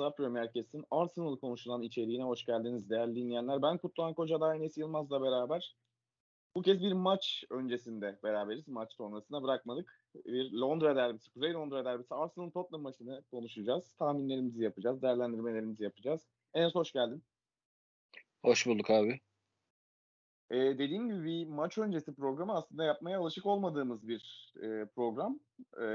Sağ 0.00 0.14
Premier 0.14 0.50
Arsenal 0.90 1.36
konuşulan 1.36 1.82
içeriğine 1.82 2.22
hoş 2.22 2.44
geldiniz 2.44 2.90
değerli 2.90 3.14
dinleyenler. 3.14 3.62
Ben 3.62 3.78
Kutluhan 3.78 4.14
Koca 4.14 4.40
da 4.40 4.54
Enes 4.54 4.78
Yılmaz'la 4.78 5.22
beraber 5.22 5.76
bu 6.54 6.62
kez 6.62 6.82
bir 6.82 6.92
maç 6.92 7.44
öncesinde 7.50 8.18
beraberiz. 8.22 8.68
Maç 8.68 8.92
sonrasında 8.92 9.42
bırakmadık. 9.42 10.04
Bir 10.14 10.52
Londra 10.52 10.96
derbisi, 10.96 11.30
Kuzey 11.30 11.52
Londra 11.52 11.84
derbisi 11.84 12.14
Arsenal 12.14 12.50
Tottenham 12.50 12.82
maçını 12.82 13.22
konuşacağız. 13.30 13.92
Tahminlerimizi 13.92 14.64
yapacağız, 14.64 15.02
değerlendirmelerimizi 15.02 15.84
yapacağız. 15.84 16.28
Enes 16.54 16.74
hoş 16.74 16.92
geldin. 16.92 17.22
Hoş 18.42 18.66
bulduk 18.66 18.90
abi. 18.90 19.20
Ee, 20.50 20.56
dediğim 20.56 21.08
gibi 21.08 21.24
bir 21.24 21.46
maç 21.46 21.78
öncesi 21.78 22.14
programı 22.14 22.54
aslında 22.54 22.84
yapmaya 22.84 23.18
alışık 23.18 23.46
olmadığımız 23.46 24.08
bir 24.08 24.52
e, 24.62 24.86
program 24.86 25.40
e, 25.82 25.86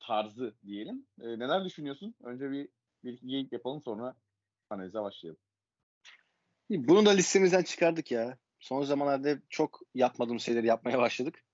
tarzı 0.00 0.54
diyelim. 0.66 1.06
E, 1.20 1.38
neler 1.38 1.64
düşünüyorsun? 1.64 2.14
Önce 2.24 2.50
bir 2.50 2.68
bir 3.04 3.12
iki 3.12 3.26
geyik 3.26 3.52
yapalım 3.52 3.82
sonra 3.82 4.14
analize 4.70 5.02
başlayalım. 5.02 5.40
Bunu 6.70 7.06
da 7.06 7.10
listemizden 7.10 7.62
çıkardık 7.62 8.10
ya. 8.10 8.38
Son 8.60 8.82
zamanlarda 8.82 9.38
çok 9.48 9.80
yapmadığım 9.94 10.40
şeyleri 10.40 10.66
yapmaya 10.66 10.98
başladık. 10.98 11.44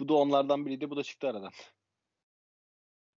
Bu 0.00 0.08
da 0.08 0.14
onlardan 0.14 0.66
biriydi. 0.66 0.90
Bu 0.90 0.96
da 0.96 1.02
çıktı 1.02 1.28
aradan. 1.28 1.52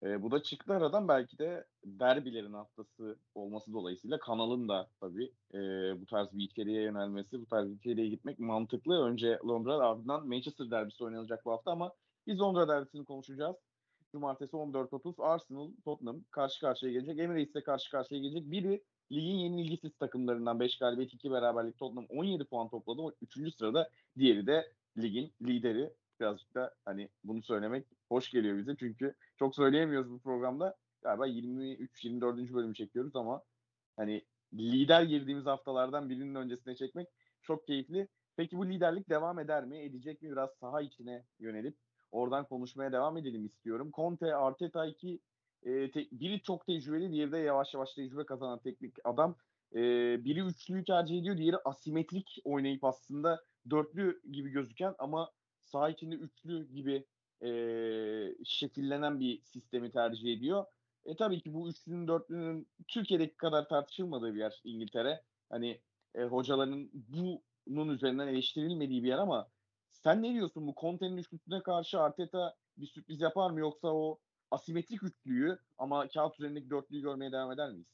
E, 0.02 0.22
bu 0.22 0.30
da 0.30 0.42
çıktı 0.42 0.74
aradan 0.74 1.08
belki 1.08 1.38
de 1.38 1.66
derbilerin 1.84 2.52
haftası 2.52 3.18
olması 3.34 3.72
dolayısıyla 3.72 4.18
kanalın 4.18 4.68
da 4.68 4.90
tabii 5.00 5.32
e, 5.54 5.58
bu 6.00 6.06
tarz 6.06 6.32
bir 6.32 6.44
içeriğe 6.44 6.82
yönelmesi, 6.82 7.40
bu 7.40 7.46
tarz 7.46 7.70
bir 7.70 7.76
içeriğe 7.76 8.08
gitmek 8.08 8.38
mantıklı. 8.38 9.04
Önce 9.04 9.38
Londra 9.48 9.74
ardından 9.74 10.28
Manchester 10.28 10.70
derbisi 10.70 11.04
oynanacak 11.04 11.44
bu 11.44 11.52
hafta 11.52 11.70
ama 11.70 11.92
biz 12.26 12.40
Londra 12.40 12.68
derbisini 12.68 13.04
konuşacağız. 13.04 13.56
Cumartesi 14.12 14.56
14.30 14.56 15.22
Arsenal, 15.22 15.70
Tottenham 15.84 16.24
karşı 16.30 16.60
karşıya 16.60 16.92
gelecek. 16.92 17.18
Emirates 17.18 17.54
ile 17.54 17.62
karşı 17.62 17.90
karşıya 17.90 18.20
gelecek. 18.20 18.50
Biri 18.50 18.82
ligin 19.12 19.36
yenilgisiz 19.36 19.96
takımlarından 19.98 20.60
5 20.60 20.78
galibiyet 20.78 21.14
2 21.14 21.30
beraberlik 21.30 21.78
Tottenham 21.78 22.06
17 22.10 22.44
puan 22.44 22.68
topladı. 22.68 23.16
3. 23.22 23.54
sırada 23.54 23.90
diğeri 24.18 24.46
de 24.46 24.72
ligin 24.98 25.32
lideri. 25.42 25.92
Birazcık 26.20 26.54
da 26.54 26.74
hani 26.84 27.08
bunu 27.24 27.42
söylemek 27.42 27.86
hoş 28.08 28.30
geliyor 28.30 28.58
bize. 28.58 28.76
Çünkü 28.76 29.14
çok 29.36 29.54
söyleyemiyoruz 29.54 30.10
bu 30.10 30.18
programda. 30.18 30.76
Galiba 31.02 31.26
23-24. 31.26 32.54
bölümü 32.54 32.74
çekiyoruz 32.74 33.16
ama 33.16 33.42
hani 33.96 34.24
lider 34.54 35.02
girdiğimiz 35.02 35.46
haftalardan 35.46 36.10
birinin 36.10 36.34
öncesine 36.34 36.76
çekmek 36.76 37.08
çok 37.42 37.66
keyifli. 37.66 38.08
Peki 38.36 38.58
bu 38.58 38.66
liderlik 38.66 39.08
devam 39.08 39.38
eder 39.38 39.64
mi? 39.64 39.78
Edecek 39.78 40.22
mi? 40.22 40.30
Biraz 40.30 40.50
saha 40.60 40.80
içine 40.80 41.24
yönelip 41.38 41.76
oradan 42.12 42.44
konuşmaya 42.44 42.92
devam 42.92 43.16
edelim 43.16 43.46
istiyorum. 43.46 43.90
Conte, 43.96 44.34
Arteta 44.34 44.86
iki 44.86 45.20
e, 45.62 45.90
te, 45.90 46.06
biri 46.12 46.42
çok 46.42 46.66
tecrübeli, 46.66 47.12
diğeri 47.12 47.32
de 47.32 47.38
yavaş 47.38 47.74
yavaş 47.74 47.94
tecrübe 47.94 48.26
kazanan 48.26 48.58
teknik 48.58 48.96
adam. 49.04 49.36
E, 49.74 49.80
biri 50.24 50.40
üçlüyü 50.40 50.84
tercih 50.84 51.18
ediyor, 51.18 51.36
diğeri 51.36 51.56
asimetrik 51.56 52.38
oynayıp 52.44 52.84
aslında 52.84 53.44
dörtlü 53.70 54.20
gibi 54.32 54.50
gözüken 54.50 54.94
ama 54.98 55.30
saha 55.60 55.88
içinde 55.88 56.14
üçlü 56.14 56.72
gibi 56.72 57.06
e, 57.42 57.50
şekillenen 58.44 59.20
bir 59.20 59.42
sistemi 59.42 59.90
tercih 59.90 60.32
ediyor. 60.32 60.64
E 61.04 61.16
tabii 61.16 61.40
ki 61.40 61.54
bu 61.54 61.68
üçlünün 61.68 62.08
dörtlünün 62.08 62.68
Türkiye'deki 62.88 63.36
kadar 63.36 63.68
tartışılmadığı 63.68 64.34
bir 64.34 64.38
yer 64.38 64.60
İngiltere. 64.64 65.22
Hani 65.50 65.80
e, 66.14 66.22
hocaların 66.22 66.90
bunun 67.66 67.88
üzerinden 67.88 68.28
eleştirilmediği 68.28 69.02
bir 69.02 69.08
yer 69.08 69.18
ama 69.18 69.48
sen 70.04 70.22
ne 70.22 70.34
diyorsun 70.34 70.66
bu 70.66 70.74
Conte'nin 70.80 71.16
üçlüsüne 71.16 71.62
karşı 71.62 72.00
Arteta 72.00 72.54
bir 72.76 72.86
sürpriz 72.86 73.20
yapar 73.20 73.50
mı 73.50 73.60
yoksa 73.60 73.88
o 73.88 74.18
asimetrik 74.50 75.02
üçlüyü 75.02 75.58
ama 75.78 76.08
kağıt 76.08 76.40
üzerindeki 76.40 76.70
dörtlüyü 76.70 77.02
görmeye 77.02 77.32
devam 77.32 77.52
eder 77.52 77.70
miyiz? 77.70 77.86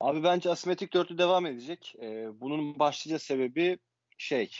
Abi 0.00 0.24
bence 0.24 0.50
asimetrik 0.50 0.94
dörtlü 0.94 1.18
devam 1.18 1.46
edecek. 1.46 1.94
Ee, 2.02 2.40
bunun 2.40 2.78
başlıca 2.78 3.18
sebebi 3.18 3.78
şey 4.18 4.50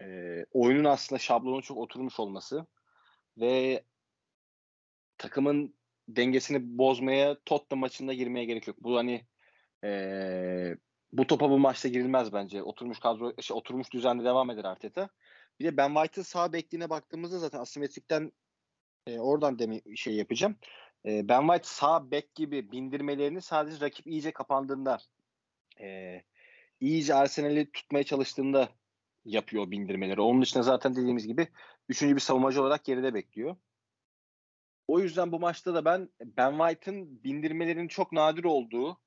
e, 0.00 0.04
oyunun 0.52 0.84
aslında 0.84 1.18
şablonu 1.18 1.62
çok 1.62 1.78
oturmuş 1.78 2.20
olması 2.20 2.66
ve 3.36 3.84
takımın 5.18 5.74
dengesini 6.08 6.78
bozmaya 6.78 7.36
Tottenham 7.44 7.80
maçında 7.80 8.14
girmeye 8.14 8.44
gerek 8.44 8.66
yok. 8.66 8.76
Bu 8.80 8.96
hani 8.96 9.26
e, 9.84 10.76
bu 11.12 11.26
topa 11.26 11.50
bu 11.50 11.58
maçta 11.58 11.88
girilmez 11.88 12.32
bence. 12.32 12.62
Oturmuş 12.62 13.00
kadro 13.00 13.32
şey, 13.42 13.56
oturmuş 13.56 13.92
düzenli 13.92 14.24
devam 14.24 14.50
eder 14.50 14.64
Arteta. 14.64 15.08
Bir 15.60 15.64
de 15.64 15.76
Ben 15.76 15.94
White'ın 15.94 16.24
sağ 16.24 16.52
bekliğine 16.52 16.90
baktığımızda 16.90 17.38
zaten 17.38 17.60
asimetrikten 17.60 18.32
e, 19.06 19.18
oradan 19.18 19.58
demi 19.58 19.98
şey 19.98 20.14
yapacağım. 20.14 20.56
E, 21.06 21.28
ben 21.28 21.40
White 21.40 21.68
sağ 21.68 22.10
bek 22.10 22.34
gibi 22.34 22.72
bindirmelerini 22.72 23.42
sadece 23.42 23.80
rakip 23.80 24.06
iyice 24.06 24.32
kapandığında 24.32 24.98
e, 25.80 26.22
iyice 26.80 27.14
Arsenal'i 27.14 27.72
tutmaya 27.72 28.04
çalıştığında 28.04 28.68
yapıyor 29.24 29.70
bindirmeleri. 29.70 30.20
Onun 30.20 30.42
dışında 30.42 30.62
zaten 30.62 30.96
dediğimiz 30.96 31.26
gibi 31.26 31.48
üçüncü 31.88 32.14
bir 32.14 32.20
savunmacı 32.20 32.62
olarak 32.62 32.84
geride 32.84 33.14
bekliyor. 33.14 33.56
O 34.88 35.00
yüzden 35.00 35.32
bu 35.32 35.40
maçta 35.40 35.74
da 35.74 35.84
ben 35.84 36.08
Ben 36.20 36.58
White'ın 36.58 37.24
bindirmelerinin 37.24 37.88
çok 37.88 38.12
nadir 38.12 38.44
olduğu 38.44 39.00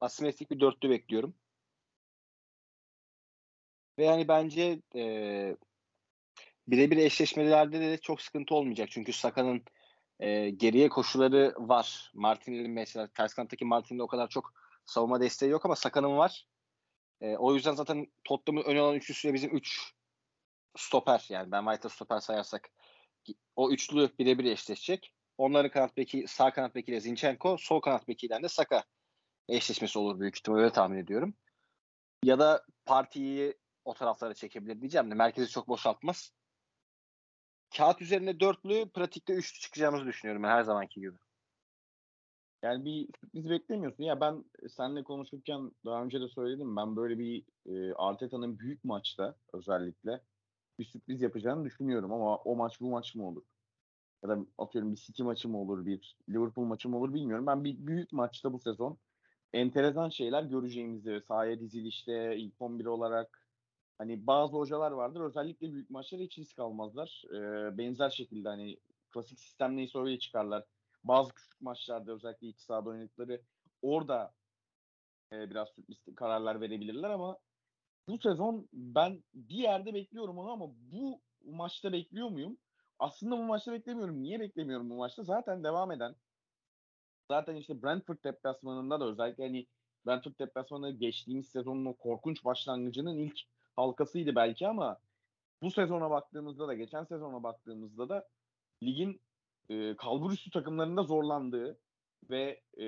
asimetrik 0.00 0.50
bir 0.50 0.60
dörtlü 0.60 0.90
bekliyorum. 0.90 1.34
Ve 3.98 4.04
yani 4.04 4.28
bence 4.28 4.80
e, 4.94 5.56
birebir 6.68 6.96
eşleşmelerde 6.96 7.80
de 7.80 7.98
çok 7.98 8.22
sıkıntı 8.22 8.54
olmayacak. 8.54 8.88
Çünkü 8.90 9.12
Saka'nın 9.12 9.62
e, 10.20 10.50
geriye 10.50 10.88
koşuları 10.88 11.54
var. 11.58 12.10
Martinelli'nin 12.14 12.70
mesela 12.70 13.06
ters 13.06 13.34
kanattaki 13.34 13.64
Martinelli 13.64 14.02
o 14.02 14.06
kadar 14.06 14.28
çok 14.28 14.54
savunma 14.86 15.20
desteği 15.20 15.50
yok 15.50 15.64
ama 15.64 15.76
Saka'nın 15.76 16.16
var. 16.16 16.46
E, 17.20 17.36
o 17.36 17.54
yüzden 17.54 17.74
zaten 17.74 18.06
Tottenham'ın 18.24 18.70
ön 18.70 18.76
alan 18.76 18.94
üçlüsüyle 18.94 19.34
bizim 19.34 19.56
üç 19.56 19.92
stoper 20.76 21.26
yani 21.28 21.52
ben 21.52 21.64
White'a 21.64 21.88
stoper 21.88 22.20
sayarsak 22.20 22.70
o 23.56 23.70
üçlü 23.70 24.10
birebir 24.18 24.44
eşleşecek. 24.44 25.12
Onların 25.38 25.70
kanat 25.70 25.96
beki 25.96 26.24
sağ 26.28 26.52
kanat 26.52 26.74
bekiyle 26.74 27.00
Zinchenko, 27.00 27.56
sol 27.58 27.80
kanat 27.80 28.08
bekiyle 28.08 28.42
de 28.42 28.48
Saka 28.48 28.84
eşleşmesi 29.48 29.98
olur 29.98 30.20
büyük 30.20 30.36
ihtimalle 30.36 30.62
öyle 30.62 30.72
tahmin 30.72 30.98
ediyorum. 30.98 31.34
Ya 32.24 32.38
da 32.38 32.64
partiyi 32.86 33.54
o 33.88 33.94
taraflara 33.94 34.34
çekebilir 34.34 34.80
diyeceğim 34.80 35.10
de 35.10 35.14
merkezi 35.14 35.50
çok 35.50 35.68
boşaltmaz. 35.68 36.32
Kağıt 37.76 38.02
üzerinde 38.02 38.40
dörtlü, 38.40 38.90
pratikte 38.90 39.34
üçlü 39.34 39.60
çıkacağımızı 39.60 40.06
düşünüyorum 40.06 40.44
her 40.44 40.62
zamanki 40.62 41.00
gibi. 41.00 41.16
Yani 42.62 42.84
bir 42.84 43.08
sürpriz 43.20 43.50
beklemiyorsun. 43.50 44.04
Ya 44.04 44.20
ben 44.20 44.44
seninle 44.76 45.02
konuşurken 45.02 45.72
daha 45.84 46.02
önce 46.04 46.20
de 46.20 46.28
söyledim. 46.28 46.76
Ben 46.76 46.96
böyle 46.96 47.18
bir 47.18 47.44
e, 47.66 47.92
Arteta'nın 47.92 48.58
büyük 48.58 48.84
maçta 48.84 49.36
özellikle 49.52 50.20
bir 50.78 50.84
sürpriz 50.84 51.22
yapacağını 51.22 51.64
düşünüyorum 51.64 52.12
ama 52.12 52.36
o 52.36 52.56
maç 52.56 52.80
bu 52.80 52.90
maç 52.90 53.14
mı 53.14 53.28
olur? 53.28 53.42
Ya 54.22 54.28
da 54.28 54.38
atıyorum 54.58 54.92
bir 54.92 54.96
City 54.96 55.22
maçı 55.22 55.48
mı 55.48 55.60
olur, 55.60 55.86
bir 55.86 56.16
Liverpool 56.28 56.64
maçı 56.64 56.88
mı 56.88 56.98
olur 56.98 57.14
bilmiyorum. 57.14 57.46
Ben 57.46 57.64
bir 57.64 57.86
büyük 57.86 58.12
maçta 58.12 58.52
bu 58.52 58.58
sezon 58.58 58.98
enteresan 59.52 60.08
şeyler 60.08 60.42
göreceğimizi 60.42 61.20
sahaya 61.20 61.60
dizilişte 61.60 62.36
ilk 62.36 62.54
11 62.60 62.86
olarak 62.86 63.47
hani 63.98 64.26
bazı 64.26 64.52
hocalar 64.56 64.90
vardır 64.90 65.20
özellikle 65.20 65.72
büyük 65.72 65.90
maçlara 65.90 66.22
hiç 66.22 66.38
risk 66.38 66.58
almazlar. 66.58 67.22
Ee, 67.30 67.78
benzer 67.78 68.10
şekilde 68.10 68.48
hani 68.48 68.78
klasik 69.10 69.38
sistem 69.40 69.76
neyse 69.76 69.98
öyle 69.98 70.18
çıkarlar. 70.18 70.64
Bazı 71.04 71.34
küçük 71.34 71.60
maçlarda 71.60 72.12
özellikle 72.12 72.46
iç 72.46 72.60
sahada 72.60 72.90
oynadıkları 72.90 73.42
orada 73.82 74.34
e, 75.32 75.50
biraz 75.50 75.68
sürpriz 75.68 75.98
kararlar 76.16 76.60
verebilirler 76.60 77.10
ama 77.10 77.38
bu 78.08 78.18
sezon 78.18 78.68
ben 78.72 79.24
bir 79.34 79.56
yerde 79.56 79.94
bekliyorum 79.94 80.38
onu 80.38 80.50
ama 80.50 80.66
bu 80.92 81.20
maçta 81.44 81.92
bekliyor 81.92 82.28
muyum? 82.28 82.58
Aslında 82.98 83.38
bu 83.38 83.42
maçta 83.42 83.72
beklemiyorum. 83.72 84.22
Niye 84.22 84.40
beklemiyorum 84.40 84.90
bu 84.90 84.94
maçta? 84.94 85.24
Zaten 85.24 85.64
devam 85.64 85.92
eden 85.92 86.14
zaten 87.30 87.54
işte 87.56 87.82
Brentford 87.82 88.24
deplasmanında 88.24 89.00
da 89.00 89.04
özellikle 89.08 89.44
hani 89.44 89.66
Brentford 90.06 90.38
deplasmanı 90.38 90.90
geçtiğimiz 90.90 91.48
sezonun 91.48 91.84
o 91.84 91.96
korkunç 91.96 92.44
başlangıcının 92.44 93.18
ilk 93.18 93.40
halkasıydı 93.78 94.34
belki 94.36 94.68
ama 94.68 94.98
bu 95.62 95.70
sezona 95.70 96.10
baktığımızda 96.10 96.68
da 96.68 96.74
geçen 96.74 97.04
sezona 97.04 97.42
baktığımızda 97.42 98.08
da 98.08 98.28
ligin 98.82 99.20
e, 99.68 99.96
kalburüstü 99.96 100.50
takımlarında 100.50 101.02
zorlandığı 101.02 101.78
ve 102.30 102.60
e, 102.80 102.86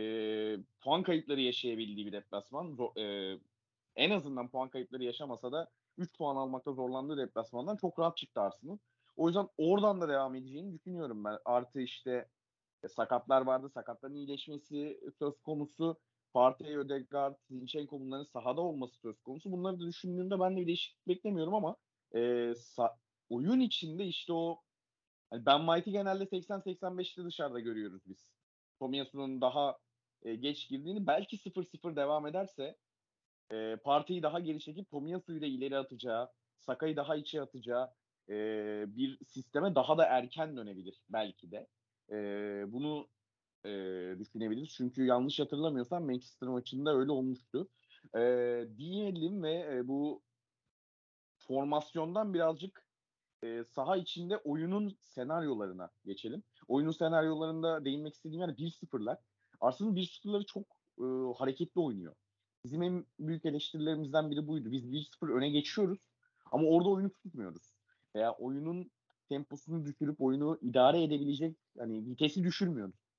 puan 0.80 1.02
kayıpları 1.02 1.40
yaşayabildiği 1.40 2.06
bir 2.06 2.12
deplasman. 2.12 2.78
E, 2.96 3.34
en 3.96 4.10
azından 4.10 4.48
puan 4.48 4.68
kayıpları 4.68 5.04
yaşamasa 5.04 5.52
da 5.52 5.70
3 5.98 6.18
puan 6.18 6.36
almakta 6.36 6.72
zorlandığı 6.72 7.16
deplasmandan 7.16 7.76
çok 7.76 7.98
rahat 7.98 8.16
çıktı 8.16 8.40
Arsenal. 8.40 8.78
O 9.16 9.26
yüzden 9.26 9.48
oradan 9.58 10.00
da 10.00 10.08
devam 10.08 10.34
edeceğini 10.34 10.72
düşünüyorum 10.72 11.24
ben. 11.24 11.38
Artı 11.44 11.80
işte 11.80 12.28
e, 12.82 12.88
sakatlar 12.88 13.42
vardı. 13.42 13.70
Sakatların 13.74 14.14
iyileşmesi 14.14 15.00
söz 15.18 15.40
konusu. 15.40 15.96
Partey, 16.34 16.76
Ödegaard, 16.76 17.36
Zinchenko 17.50 18.00
bunların 18.00 18.24
sahada 18.24 18.60
olması 18.60 18.96
söz 19.00 19.20
konusu. 19.22 19.52
Bunları 19.52 19.80
da 19.80 19.86
düşündüğümde 19.86 20.40
ben 20.40 20.56
de 20.56 20.60
bir 20.60 20.66
değişiklik 20.66 21.08
beklemiyorum 21.08 21.54
ama 21.54 21.76
e, 22.12 22.18
sa- 22.52 22.96
oyun 23.28 23.60
içinde 23.60 24.06
işte 24.06 24.32
o 24.32 24.62
yani 25.32 25.46
Ben 25.46 25.58
White'i 25.66 25.92
genelde 25.92 26.26
80-85'te 26.26 27.24
dışarıda 27.24 27.60
görüyoruz 27.60 28.02
biz. 28.06 28.32
Tomiyasu'nun 28.78 29.40
daha 29.40 29.78
e, 30.22 30.34
geç 30.36 30.68
girdiğini 30.68 31.06
belki 31.06 31.38
0-0 31.38 31.96
devam 31.96 32.26
ederse 32.26 32.76
e, 33.52 33.76
partiyi 33.84 34.22
daha 34.22 34.40
geri 34.40 34.60
çekip 34.60 34.90
Tomiyasu'yu 34.90 35.40
da 35.42 35.46
ileri 35.46 35.76
atacağı, 35.78 36.30
Saka'yı 36.58 36.96
daha 36.96 37.16
içe 37.16 37.42
atacağı 37.42 37.90
e, 38.28 38.34
bir 38.96 39.18
sisteme 39.26 39.74
daha 39.74 39.98
da 39.98 40.04
erken 40.06 40.56
dönebilir 40.56 41.02
belki 41.10 41.50
de. 41.50 41.68
E, 42.12 42.16
bunu 42.72 43.10
e, 43.64 43.70
düşünebiliriz. 44.18 44.68
Çünkü 44.68 45.04
yanlış 45.04 45.40
hatırlamıyorsam 45.40 46.04
Manchester 46.04 46.48
maçında 46.48 46.94
öyle 46.94 47.12
olmuştu. 47.12 47.68
E, 48.16 48.20
diyelim 48.78 49.42
ve 49.42 49.76
e, 49.76 49.88
bu 49.88 50.22
formasyondan 51.38 52.34
birazcık 52.34 52.84
e, 53.44 53.64
saha 53.64 53.96
içinde 53.96 54.36
oyunun 54.36 54.98
senaryolarına 55.00 55.90
geçelim. 56.04 56.42
Oyunun 56.68 56.92
senaryolarında 56.92 57.84
değinmek 57.84 58.14
istediğim 58.14 58.40
yer 58.40 58.48
1-0'lar. 58.48 59.16
Aslında 59.60 60.00
1-0'ları 60.00 60.44
çok 60.46 60.66
e, 60.98 61.04
hareketli 61.38 61.80
oynuyor. 61.80 62.14
Bizim 62.64 62.82
en 62.82 63.06
büyük 63.18 63.44
eleştirilerimizden 63.44 64.30
biri 64.30 64.46
buydu. 64.46 64.70
Biz 64.70 64.84
1-0 64.84 65.32
öne 65.32 65.50
geçiyoruz 65.50 65.98
ama 66.52 66.68
orada 66.68 66.88
oyunu 66.88 67.10
tutmuyoruz. 67.10 67.74
Veya 68.16 68.32
oyunun 68.32 68.90
temposunu 69.28 69.84
düşürüp 69.84 70.20
oyunu 70.20 70.58
idare 70.62 71.02
edebilecek 71.02 71.56
hani 71.78 72.06
vitesi 72.06 72.44
düşürmüyoruz. 72.44 73.09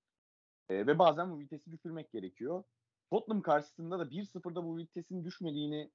E, 0.72 0.88
ve 0.88 1.00
bazen 1.00 1.32
bu 1.32 1.40
vitesi 1.40 1.72
düşürmek 1.72 2.12
gerekiyor. 2.12 2.64
Tottenham 3.10 3.42
karşısında 3.42 4.00
da 4.00 4.04
1-0'da 4.04 4.66
bu 4.66 4.78
vitesin 4.78 5.24
düşmediğini 5.26 5.92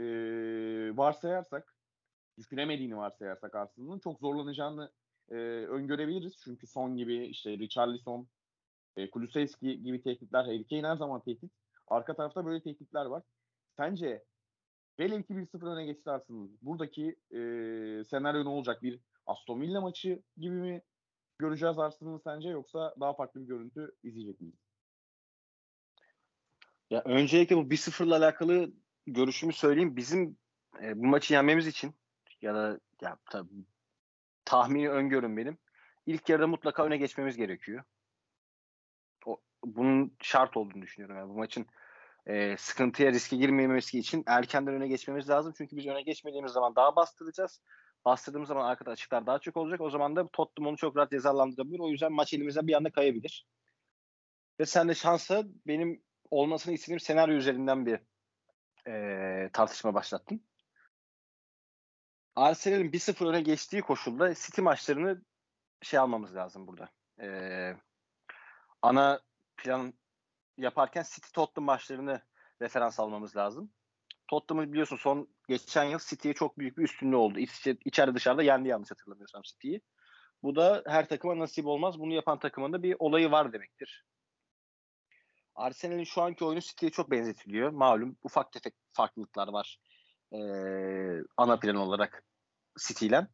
e, 0.00 0.04
varsayarsak, 0.96 1.74
düşünemediğini 2.38 2.96
varsayarsak 2.96 3.54
Arsenal'ın 3.54 3.98
çok 3.98 4.20
zorlanacağını 4.20 4.92
e, 5.30 5.34
öngörebiliriz. 5.66 6.36
Çünkü 6.44 6.66
son 6.66 6.96
gibi 6.96 7.26
işte 7.26 7.58
Richarlison, 7.58 8.28
e, 8.96 9.10
Kulusevski 9.10 9.82
gibi 9.82 10.02
tehditler, 10.02 10.44
Harry 10.44 10.66
Kane 10.66 10.86
her 10.88 10.96
zaman 10.96 11.20
tehdit. 11.20 11.52
Arka 11.86 12.16
tarafta 12.16 12.46
böyle 12.46 12.62
tehditler 12.62 13.06
var. 13.06 13.22
Sence 13.76 14.24
velev 14.98 15.22
ki 15.22 15.34
1-0 15.34 15.72
öne 15.72 15.86
geçti 15.86 16.10
Arsenal. 16.10 16.48
Buradaki 16.62 17.16
e, 17.30 17.38
senaryo 18.04 18.44
ne 18.44 18.48
olacak? 18.48 18.82
Bir 18.82 19.00
Aston 19.26 19.60
Villa 19.60 19.80
maçı 19.80 20.22
gibi 20.36 20.54
mi 20.54 20.82
göreceğiz 21.40 21.78
Arsenal'ı 21.78 22.20
sence 22.20 22.48
yoksa 22.48 22.94
daha 23.00 23.14
farklı 23.14 23.40
bir 23.42 23.46
görüntü 23.46 23.92
izleyecek 24.02 24.40
miyiz? 24.40 24.58
Ya 26.90 27.02
öncelikle 27.04 27.56
bu 27.56 27.60
1-0 27.60 28.06
ile 28.06 28.14
alakalı 28.14 28.72
görüşümü 29.06 29.52
söyleyeyim. 29.52 29.96
Bizim 29.96 30.36
e, 30.82 30.98
bu 30.98 31.06
maçı 31.06 31.34
yenmemiz 31.34 31.66
için 31.66 31.94
ya 32.42 32.54
da 32.54 32.80
ya 33.00 33.16
tabii, 33.30 33.66
tahmini 34.44 34.90
öngörüm 34.90 35.36
benim. 35.36 35.58
İlk 36.06 36.28
yarıda 36.28 36.46
mutlaka 36.46 36.84
öne 36.84 36.96
geçmemiz 36.96 37.36
gerekiyor. 37.36 37.84
O, 39.26 39.40
bunun 39.64 40.16
şart 40.22 40.56
olduğunu 40.56 40.82
düşünüyorum. 40.82 41.16
Yani 41.16 41.28
bu 41.28 41.38
maçın 41.38 41.66
e, 42.26 42.56
sıkıntıya 42.56 43.12
riske 43.12 43.36
girmemesi 43.36 43.98
için 43.98 44.24
erkenden 44.26 44.74
öne 44.74 44.88
geçmemiz 44.88 45.28
lazım. 45.28 45.54
Çünkü 45.56 45.76
biz 45.76 45.86
öne 45.86 46.02
geçmediğimiz 46.02 46.52
zaman 46.52 46.76
daha 46.76 46.96
bastıracağız. 46.96 47.60
Bastırdığımız 48.04 48.48
zaman 48.48 48.64
arkada 48.64 48.90
açıklar 48.90 49.26
daha 49.26 49.38
çok 49.38 49.56
olacak. 49.56 49.80
O 49.80 49.90
zaman 49.90 50.16
da 50.16 50.28
Tottenham 50.28 50.68
onu 50.68 50.76
çok 50.76 50.96
rahat 50.96 51.10
cezalandırabilir. 51.10 51.78
O 51.78 51.88
yüzden 51.88 52.12
maç 52.12 52.34
elimizden 52.34 52.66
bir 52.66 52.74
anda 52.74 52.90
kayabilir. 52.90 53.46
Ve 54.60 54.66
sen 54.66 54.88
de 54.88 54.94
şansa 54.94 55.44
benim 55.66 56.02
olmasını 56.30 56.74
istediğim 56.74 57.00
senaryo 57.00 57.34
üzerinden 57.34 57.86
bir 57.86 58.00
e, 58.86 59.50
tartışma 59.52 59.94
başlattın. 59.94 60.44
Arsenal'in 62.36 62.92
1-0 62.92 63.28
öne 63.28 63.40
geçtiği 63.40 63.82
koşulda 63.82 64.34
City 64.34 64.60
maçlarını 64.60 65.22
şey 65.82 65.98
almamız 65.98 66.34
lazım 66.36 66.66
burada. 66.66 66.88
E, 67.20 67.28
ana 68.82 69.20
plan 69.56 69.94
yaparken 70.56 71.02
City 71.02 71.28
Tottenham 71.32 71.66
maçlarını 71.66 72.22
referans 72.62 73.00
almamız 73.00 73.36
lazım. 73.36 73.72
Tottenham'ı 74.28 74.72
biliyorsun 74.72 74.96
son 74.96 75.28
geçen 75.50 75.84
yıl 75.84 75.98
City'ye 75.98 76.34
çok 76.34 76.58
büyük 76.58 76.78
bir 76.78 76.82
üstünlüğü 76.82 77.16
oldu. 77.16 77.38
İç, 77.38 77.66
içeride 77.84 78.14
dışarıda 78.14 78.42
yendi 78.42 78.68
yanlış 78.68 78.90
hatırlamıyorsam 78.90 79.42
City'yi. 79.42 79.80
Bu 80.42 80.56
da 80.56 80.82
her 80.86 81.08
takıma 81.08 81.38
nasip 81.38 81.66
olmaz. 81.66 81.98
Bunu 81.98 82.14
yapan 82.14 82.38
takımın 82.38 82.72
da 82.72 82.82
bir 82.82 82.96
olayı 82.98 83.30
var 83.30 83.52
demektir. 83.52 84.04
Arsenal'in 85.54 86.04
şu 86.04 86.22
anki 86.22 86.44
oyunu 86.44 86.60
City'ye 86.60 86.90
çok 86.90 87.10
benzetiliyor. 87.10 87.70
Malum 87.70 88.16
ufak 88.22 88.52
tefek 88.52 88.74
farklılıklar 88.92 89.48
var. 89.48 89.78
Ee, 90.32 90.38
ana 91.36 91.58
plan 91.58 91.76
olarak 91.76 92.24
City 92.86 93.06
ile. 93.06 93.26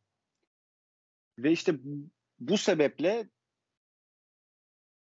Ve 1.39 1.53
işte 1.53 1.75
bu 2.39 2.59
sebeple 2.59 3.29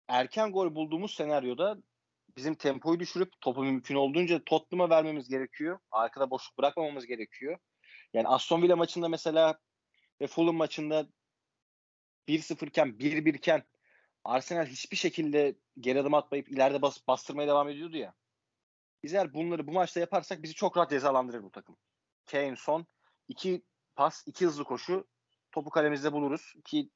erken 0.07 0.51
gol 0.51 0.75
bulduğumuz 0.75 1.13
senaryoda 1.13 1.77
bizim 2.37 2.55
tempoyu 2.55 2.99
düşürüp 2.99 3.41
topu 3.41 3.63
mümkün 3.63 3.95
olduğunca 3.95 4.43
Tottenham'a 4.45 4.89
vermemiz 4.89 5.29
gerekiyor. 5.29 5.79
Arkada 5.91 6.29
boşluk 6.29 6.57
bırakmamamız 6.57 7.05
gerekiyor. 7.05 7.57
Yani 8.13 8.27
Aston 8.27 8.61
Villa 8.61 8.75
maçında 8.75 9.07
mesela 9.07 9.59
ve 10.21 10.27
Fulham 10.27 10.55
maçında 10.55 11.07
1-0 12.27 12.67
iken 12.67 12.87
1-1 12.87 13.37
iken 13.37 13.63
Arsenal 14.23 14.65
hiçbir 14.65 14.97
şekilde 14.97 15.55
geri 15.79 15.99
adım 15.99 16.13
atmayıp 16.13 16.51
ileride 16.51 16.81
bas, 16.81 17.07
bastırmaya 17.07 17.47
devam 17.47 17.69
ediyordu 17.69 17.97
ya. 17.97 18.13
Biz 19.03 19.13
eğer 19.13 19.33
bunları 19.33 19.67
bu 19.67 19.71
maçta 19.71 19.99
yaparsak 19.99 20.43
bizi 20.43 20.53
çok 20.53 20.77
rahat 20.77 20.89
cezalandırır 20.89 21.43
bu 21.43 21.51
takım. 21.51 21.77
Kane 22.25 22.55
son 22.55 22.87
iki 23.27 23.63
pas, 23.95 24.23
iki 24.27 24.45
hızlı 24.45 24.63
koşu 24.63 25.07
topu 25.51 25.69
kalemizde 25.69 26.13
buluruz 26.13 26.53
ki 26.65 26.89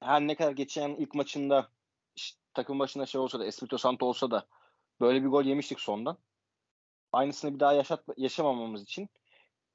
her 0.00 0.20
ne 0.20 0.34
kadar 0.34 0.52
geçen 0.52 0.90
ilk 0.90 1.14
maçında 1.14 1.70
takım 2.54 2.78
başında 2.78 3.06
şey 3.06 3.20
olsa 3.20 3.40
da 3.40 3.46
Espirito 3.46 3.78
Santo 3.78 4.06
olsa 4.06 4.30
da 4.30 4.46
böyle 5.00 5.22
bir 5.22 5.28
gol 5.28 5.44
yemiştik 5.44 5.80
sondan. 5.80 6.18
Aynısını 7.12 7.54
bir 7.54 7.60
daha 7.60 7.72
yaşat, 7.72 8.04
yaşamamamız 8.16 8.82
için 8.82 9.08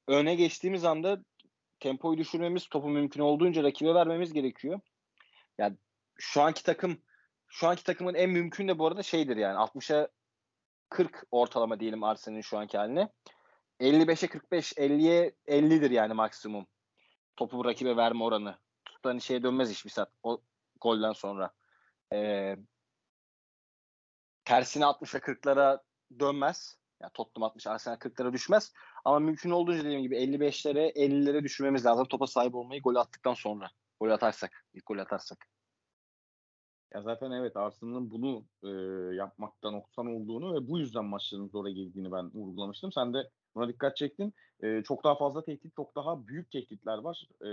öne 0.08 0.34
geçtiğimiz 0.34 0.84
anda 0.84 1.24
tempoyu 1.80 2.18
düşürmemiz, 2.18 2.68
topu 2.68 2.88
mümkün 2.88 3.20
olduğunca 3.20 3.62
rakibe 3.62 3.94
vermemiz 3.94 4.32
gerekiyor. 4.32 4.80
Yani 5.58 5.76
şu 6.18 6.42
anki 6.42 6.62
takım 6.62 6.98
şu 7.48 7.68
anki 7.68 7.84
takımın 7.84 8.14
en 8.14 8.30
mümkün 8.30 8.68
de 8.68 8.78
bu 8.78 8.86
arada 8.86 9.02
şeydir 9.02 9.36
yani 9.36 9.56
60'a 9.56 10.08
40 10.88 11.26
ortalama 11.30 11.80
diyelim 11.80 12.04
Arsenal'in 12.04 12.40
şu 12.40 12.58
anki 12.58 12.78
haline. 12.78 13.12
55'e 13.80 14.28
45, 14.28 14.72
50'ye 14.72 15.32
50'dir 15.48 15.90
yani 15.90 16.14
maksimum. 16.14 16.66
Topu 17.36 17.64
rakibe 17.64 17.96
verme 17.96 18.24
oranı. 18.24 18.58
Tutan 18.84 19.18
şeye 19.18 19.42
dönmez 19.42 19.70
hiçbir 19.70 19.90
saat 19.90 20.12
o 20.22 20.40
golden 20.80 21.12
sonra. 21.12 21.50
Ee, 22.12 22.56
tersine 24.44 24.84
60'a 24.84 25.20
40'lara 25.20 25.80
dönmez. 26.20 26.76
Yani 27.00 27.12
Tottenham 27.14 27.46
60, 27.50 27.66
Arsenal 27.66 27.96
40'lara 27.96 28.32
düşmez. 28.32 28.72
Ama 29.04 29.18
mümkün 29.18 29.50
olduğunca 29.50 29.84
dediğim 29.84 30.02
gibi 30.02 30.16
55'lere 30.16 30.92
50'lere 30.92 31.44
düşürmemiz 31.44 31.86
lazım. 31.86 32.06
Topa 32.06 32.26
sahip 32.26 32.54
olmayı 32.54 32.82
gol 32.82 32.94
attıktan 32.94 33.34
sonra. 33.34 33.70
Gol 34.00 34.10
atarsak. 34.10 34.64
ilk 34.74 34.86
gol 34.86 34.98
atarsak. 34.98 35.46
Ya 36.94 37.02
zaten 37.02 37.30
evet 37.30 37.56
Arsenal'ın 37.56 38.10
bunu 38.10 38.44
e, 38.62 38.68
yapmaktan 39.14 39.72
noksan 39.72 40.06
olduğunu 40.06 40.54
ve 40.54 40.68
bu 40.68 40.78
yüzden 40.78 41.04
maçların 41.04 41.48
zora 41.48 41.70
girdiğini 41.70 42.12
ben 42.12 42.30
vurgulamıştım. 42.34 42.92
Sen 42.92 43.14
de 43.14 43.30
buna 43.54 43.68
dikkat 43.68 43.96
çektin. 43.96 44.34
E, 44.62 44.82
çok 44.82 45.04
daha 45.04 45.14
fazla 45.14 45.44
tehdit, 45.44 45.76
çok 45.76 45.96
daha 45.96 46.26
büyük 46.26 46.50
tehditler 46.50 46.98
var. 46.98 47.28
E, 47.44 47.50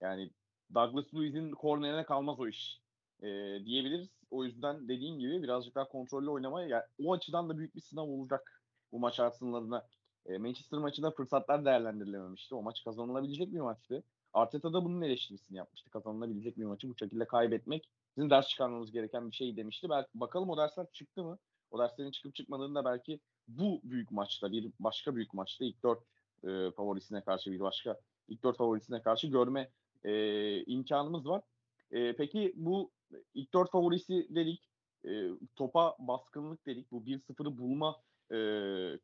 yani 0.00 0.30
Douglas 0.74 1.14
Luiz'in 1.14 1.50
kornerine 1.50 2.04
kalmaz 2.04 2.40
o 2.40 2.48
iş 2.48 2.80
e, 3.22 3.28
diyebiliriz. 3.64 4.08
O 4.30 4.44
yüzden 4.44 4.88
dediğin 4.88 5.18
gibi 5.18 5.42
birazcık 5.42 5.74
daha 5.74 5.88
kontrollü 5.88 6.30
oynamaya 6.30 6.68
yani 6.68 6.82
o 7.04 7.12
açıdan 7.12 7.48
da 7.48 7.58
büyük 7.58 7.74
bir 7.74 7.80
sınav 7.80 8.08
olacak 8.08 8.62
bu 8.92 8.98
maç 8.98 9.20
Arsenal'ına. 9.20 9.86
E, 10.26 10.38
Manchester 10.38 10.78
maçında 10.78 11.10
fırsatlar 11.10 11.64
değerlendirilememişti. 11.64 12.54
O 12.54 12.62
maç 12.62 12.84
kazanılabilecek 12.84 13.52
bir 13.52 13.60
maçtı. 13.60 14.02
Arteta 14.32 14.72
da 14.72 14.84
bunun 14.84 15.02
eleştirisini 15.02 15.58
yapmıştı. 15.58 15.90
Kazanılabilecek 15.90 16.58
bir 16.58 16.64
maçı 16.64 16.88
bu 16.88 16.96
şekilde 16.96 17.24
kaybetmek 17.24 17.88
bizim 18.16 18.30
ders 18.30 18.48
çıkarmamız 18.48 18.92
gereken 18.92 19.30
bir 19.30 19.36
şey 19.36 19.56
demişti. 19.56 19.88
Belki 19.90 20.08
bakalım 20.14 20.50
o 20.50 20.56
dersler 20.56 20.86
çıktı 20.92 21.24
mı? 21.24 21.38
O 21.70 21.78
derslerin 21.78 22.10
çıkıp 22.10 22.34
çıkmadığını 22.34 22.74
da 22.74 22.84
belki 22.84 23.20
bu 23.48 23.80
büyük 23.84 24.10
maçta 24.10 24.52
bir 24.52 24.72
başka 24.80 25.16
büyük 25.16 25.34
maçta 25.34 25.64
ilk 25.64 25.82
dört 25.82 26.02
e, 26.44 26.70
favorisine 26.70 27.20
karşı 27.20 27.52
bir 27.52 27.60
başka 27.60 28.00
ilk 28.28 28.42
dört 28.42 28.56
favorisine 28.56 29.02
karşı 29.02 29.26
görme 29.26 29.70
e, 30.04 30.64
imkanımız 30.64 31.28
var. 31.28 31.42
E, 31.90 32.16
peki 32.16 32.52
bu 32.56 32.90
ilk 33.34 33.54
dört 33.54 33.70
favorisi 33.70 34.26
dedik. 34.30 34.70
E, 35.04 35.28
topa 35.56 35.96
baskınlık 35.98 36.66
dedik. 36.66 36.92
Bu 36.92 37.04
1-0'ı 37.04 37.58
bulma 37.58 37.96
e, 38.32 38.38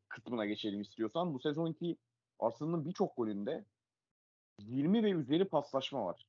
kısmına 0.08 0.46
geçelim 0.46 0.80
istiyorsan. 0.80 1.34
Bu 1.34 1.40
sezonki 1.40 1.96
Arsenal'ın 2.38 2.84
birçok 2.84 3.16
golünde 3.16 3.64
20 4.58 5.02
ve 5.02 5.10
üzeri 5.10 5.44
paslaşma 5.44 6.04
var. 6.04 6.26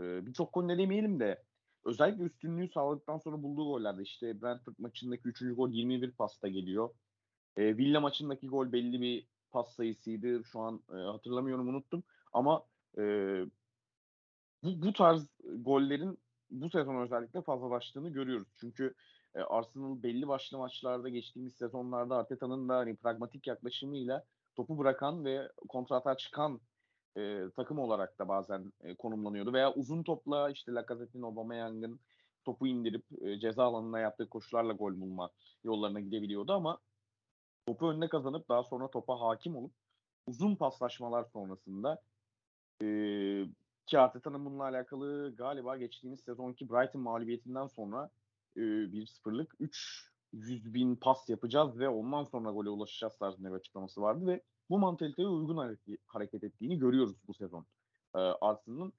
E, 0.00 0.26
birçok 0.26 0.54
gol 0.54 0.64
ne 0.64 0.78
demeyelim 0.78 1.20
de 1.20 1.42
özellikle 1.84 2.24
üstünlüğü 2.24 2.68
sağladıktan 2.68 3.18
sonra 3.18 3.42
bulduğu 3.42 3.64
gollerde 3.64 4.02
işte 4.02 4.42
Brentford 4.42 4.74
maçındaki 4.78 5.28
3. 5.28 5.40
gol 5.56 5.70
21 5.70 6.10
pasta 6.10 6.48
geliyor. 6.48 6.90
E, 7.56 7.76
Villa 7.76 8.00
maçındaki 8.00 8.48
gol 8.48 8.72
belli 8.72 9.00
bir 9.00 9.26
pas 9.50 9.74
sayısıydı. 9.74 10.44
Şu 10.44 10.60
an 10.60 10.82
e, 10.90 10.94
hatırlamıyorum 10.94 11.68
unuttum. 11.68 12.02
Ama 12.32 12.66
e, 12.98 13.02
bu, 14.62 14.82
bu 14.82 14.92
tarz 14.92 15.26
gollerin 15.58 16.18
bu 16.50 16.70
sezon 16.70 17.02
özellikle 17.02 17.42
fazlalaştığını 17.42 18.08
görüyoruz. 18.08 18.48
Çünkü 18.56 18.94
e, 19.34 19.40
Arsenal 19.40 20.02
belli 20.02 20.28
başlı 20.28 20.58
maçlarda 20.58 21.08
geçtiğimiz 21.08 21.54
sezonlarda 21.54 22.16
Arteta'nın 22.16 22.68
da 22.68 22.76
hani 22.76 22.96
pragmatik 22.96 23.46
yaklaşımıyla 23.46 24.24
topu 24.56 24.78
bırakan 24.78 25.24
ve 25.24 25.48
kontrata 25.68 26.16
çıkan 26.16 26.60
e, 27.16 27.44
takım 27.56 27.78
olarak 27.78 28.18
da 28.18 28.28
bazen 28.28 28.72
e, 28.80 28.94
konumlanıyordu. 28.94 29.52
Veya 29.52 29.74
uzun 29.74 30.02
topla 30.02 30.50
işte 30.50 30.72
Lacazette'in, 30.72 31.22
Aubameyang'ın 31.22 32.00
topu 32.44 32.66
indirip 32.66 33.04
e, 33.20 33.40
ceza 33.40 33.64
alanına 33.64 34.00
yaptığı 34.00 34.28
koşularla 34.28 34.72
gol 34.72 35.00
bulma 35.00 35.30
yollarına 35.64 36.00
gidebiliyordu 36.00 36.52
ama 36.52 36.78
topu 37.66 37.90
önüne 37.90 38.08
kazanıp 38.08 38.48
daha 38.48 38.62
sonra 38.62 38.90
topa 38.90 39.20
hakim 39.20 39.56
olup 39.56 39.72
uzun 40.26 40.56
paslaşmalar 40.56 41.24
sonrasında 41.24 42.02
e, 42.82 42.86
ki 43.86 43.98
Arteta'nın 43.98 44.44
bununla 44.44 44.64
alakalı 44.64 45.36
galiba 45.36 45.76
geçtiğimiz 45.76 46.20
sezonki 46.20 46.70
Brighton 46.70 47.02
mağlubiyetinden 47.02 47.66
sonra 47.66 48.10
e, 48.56 48.60
1-0'lık 48.60 49.54
300 49.60 50.74
bin 50.74 50.96
pas 50.96 51.28
yapacağız 51.28 51.78
ve 51.78 51.88
ondan 51.88 52.24
sonra 52.24 52.50
gole 52.50 52.68
ulaşacağız 52.68 53.18
tarzında 53.18 53.48
bir 53.48 53.54
açıklaması 53.54 54.00
vardı 54.00 54.26
ve 54.26 54.42
bu 54.70 54.78
mantaliteye 54.78 55.28
uygun 55.28 55.76
hareket 56.06 56.44
ettiğini 56.44 56.78
görüyoruz 56.78 57.16
bu 57.28 57.34
sezon 57.34 57.66
e, 58.14 58.18
Arsenal'ın. 58.18 58.92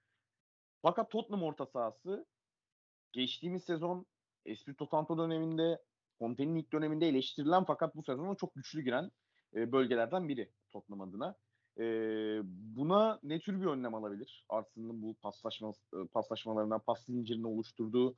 Fakat 0.81 1.11
Tottenham 1.11 1.43
orta 1.43 1.65
sahası 1.65 2.25
geçtiğimiz 3.11 3.63
sezon 3.63 4.05
Espirito 4.45 4.85
Santo 4.85 5.17
döneminde 5.17 5.81
Conte'nin 6.19 6.55
ilk 6.55 6.73
döneminde 6.73 7.07
eleştirilen 7.07 7.63
fakat 7.63 7.95
bu 7.95 8.03
sezona 8.03 8.35
çok 8.35 8.55
güçlü 8.55 8.81
giren 8.81 9.11
e, 9.55 9.71
bölgelerden 9.71 10.27
biri 10.27 10.51
Tottenham 10.69 11.01
adına. 11.01 11.35
E, 11.79 11.83
buna 12.75 13.19
ne 13.23 13.39
tür 13.39 13.61
bir 13.61 13.65
önlem 13.65 13.95
alabilir? 13.95 14.45
Arsenal'ın 14.49 15.01
bu 15.01 15.13
paslaşma, 15.13 15.73
paslaşmalarından 16.13 16.79
pas 16.79 17.05
zincirini 17.05 17.47
oluşturduğu 17.47 18.15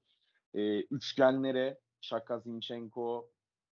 e, 0.53 0.81
üçgenlere 0.81 1.79
Şaka 2.01 2.39
Zinchenko, 2.39 3.29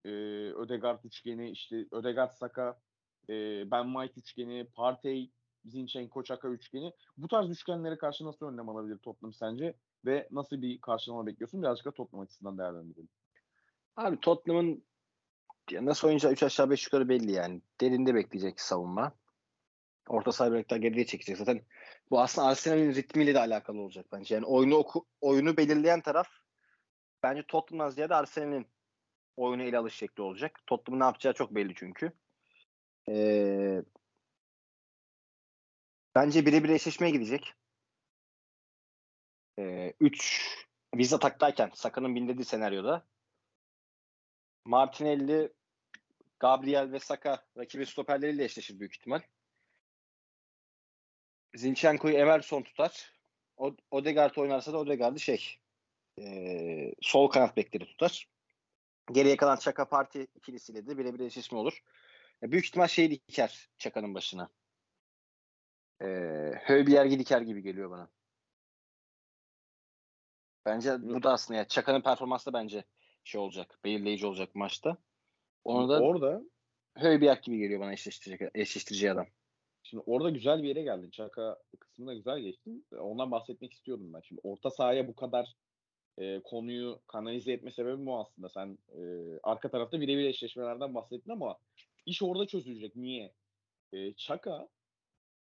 e, 0.04 0.10
Ödegard 0.52 1.04
üçgeni, 1.04 1.50
işte 1.50 1.86
Ödegard 1.92 2.30
Saka, 2.30 2.80
e, 3.28 3.34
Ben 3.70 3.92
White 3.92 4.20
üçgeni, 4.20 4.66
Partey, 4.74 5.30
Zinchenko, 5.64 6.24
Çaka 6.24 6.48
üçgeni. 6.48 6.92
Bu 7.16 7.28
tarz 7.28 7.50
üçgenlere 7.50 7.98
karşı 7.98 8.24
nasıl 8.24 8.46
önlem 8.46 8.68
alabilir 8.68 8.98
Tottenham 8.98 9.32
sence? 9.32 9.74
Ve 10.04 10.28
nasıl 10.30 10.62
bir 10.62 10.80
karşılama 10.80 11.26
bekliyorsun? 11.26 11.62
Birazcık 11.62 11.86
da 11.86 11.90
Tottenham 11.90 12.24
açısından 12.24 12.58
değerlendirelim. 12.58 13.08
Abi 13.96 14.20
Tottenham'ın 14.20 14.84
nasıl 15.72 16.08
oynayacağı 16.08 16.32
3 16.32 16.42
aşağı 16.42 16.70
5 16.70 16.84
yukarı 16.84 17.08
belli 17.08 17.32
yani. 17.32 17.62
Derinde 17.80 18.14
bekleyecek 18.14 18.60
savunma. 18.60 19.12
Orta 20.08 20.32
saha 20.32 20.52
birlikte 20.52 20.78
geriye 20.78 21.06
çekecek. 21.06 21.36
Zaten 21.36 21.62
bu 22.10 22.20
aslında 22.20 22.48
Arsenal'in 22.48 22.94
ritmiyle 22.94 23.34
de 23.34 23.38
alakalı 23.38 23.80
olacak 23.80 24.06
bence. 24.12 24.34
Yani 24.34 24.46
oyunu 24.46 24.74
oku, 24.74 25.06
oyunu 25.20 25.56
belirleyen 25.56 26.00
taraf 26.00 26.28
bence 27.22 27.44
Tottenham'dan 27.48 27.90
ziyade 27.90 28.14
Arsenal'in 28.14 28.66
oyunu 29.36 29.62
ele 29.62 29.78
alış 29.78 29.94
şekli 29.94 30.22
olacak. 30.22 30.60
Tottenham'ın 30.66 31.00
ne 31.00 31.04
yapacağı 31.04 31.34
çok 31.34 31.54
belli 31.54 31.74
çünkü. 31.74 32.12
Ee, 33.08 33.82
bence 36.14 36.46
birebir 36.46 36.68
eşleşmeye 36.68 37.10
gidecek. 37.10 37.54
3 39.58 39.64
ee, 39.64 39.94
üç 40.00 40.48
Visa 40.96 41.18
taktayken 41.18 41.70
Saka'nın 41.74 42.14
bindirdiği 42.14 42.44
senaryoda 42.44 43.06
Martinelli, 44.64 45.52
Gabriel 46.38 46.92
ve 46.92 46.98
Saka 46.98 47.46
rakibin 47.58 47.84
stoperleriyle 47.84 48.44
eşleşir 48.44 48.80
büyük 48.80 48.94
ihtimal. 48.96 49.20
Zinchenko'yu 51.54 52.14
Emerson 52.14 52.62
tutar. 52.62 53.12
O, 53.56 53.76
Odegaard 53.90 54.36
oynarsa 54.36 54.72
da 54.72 54.78
Odegaard'ı 54.78 55.20
şey 55.20 55.58
e, 56.18 56.94
sol 57.00 57.28
kanat 57.28 57.56
bekleri 57.56 57.86
tutar. 57.86 58.28
Geriye 59.12 59.36
kalan 59.36 59.56
Çaka 59.56 59.88
Parti 59.88 60.26
ikilisiyle 60.34 60.86
de 60.86 60.98
birebir 60.98 61.20
eşleşme 61.20 61.58
olur. 61.58 61.82
Ya 62.42 62.50
büyük 62.50 62.64
ihtimal 62.64 62.86
şey 62.86 63.10
diker 63.10 63.68
Çaka'nın 63.78 64.14
başına. 64.14 64.50
E, 66.02 66.06
Höybiyer 66.62 67.10
diker 67.10 67.40
gibi 67.40 67.62
geliyor 67.62 67.90
bana. 67.90 68.08
Bence 70.66 71.02
bu 71.02 71.22
da 71.22 71.32
aslında 71.32 71.58
ya 71.58 71.68
Çaka'nın 71.68 72.00
performansı 72.00 72.52
da 72.52 72.58
bence 72.58 72.84
şey 73.24 73.40
olacak. 73.40 73.78
Belirleyici 73.84 74.26
olacak 74.26 74.54
maçta. 74.54 74.96
Onu 75.64 75.88
da 75.88 76.00
orada 76.02 76.42
Höybiyer 76.96 77.36
gibi 77.42 77.58
geliyor 77.58 77.80
bana 77.80 77.92
eşleştirecek, 77.92 78.50
eşleştireceği 78.54 79.12
adam. 79.12 79.26
Şimdi 79.94 80.04
orada 80.06 80.30
güzel 80.30 80.62
bir 80.62 80.68
yere 80.68 80.82
geldin. 80.82 81.10
Çaka 81.10 81.58
kısmında 81.80 82.14
güzel 82.14 82.40
geçtin. 82.40 82.86
Ondan 82.98 83.30
bahsetmek 83.30 83.72
istiyordum 83.72 84.12
ben. 84.14 84.20
Şimdi 84.20 84.40
orta 84.44 84.70
sahaya 84.70 85.08
bu 85.08 85.14
kadar 85.14 85.54
e, 86.18 86.40
konuyu 86.44 87.00
kanalize 87.06 87.52
etme 87.52 87.70
sebebi 87.70 88.06
bu 88.06 88.18
aslında. 88.18 88.48
Sen 88.48 88.78
e, 88.88 89.00
arka 89.42 89.70
tarafta 89.70 90.00
birebir 90.00 90.24
eşleşmelerden 90.24 90.94
bahsettin 90.94 91.30
ama 91.30 91.58
iş 92.06 92.22
orada 92.22 92.46
çözülecek. 92.46 92.96
Niye? 92.96 93.32
E, 93.92 94.14
Çaka 94.14 94.68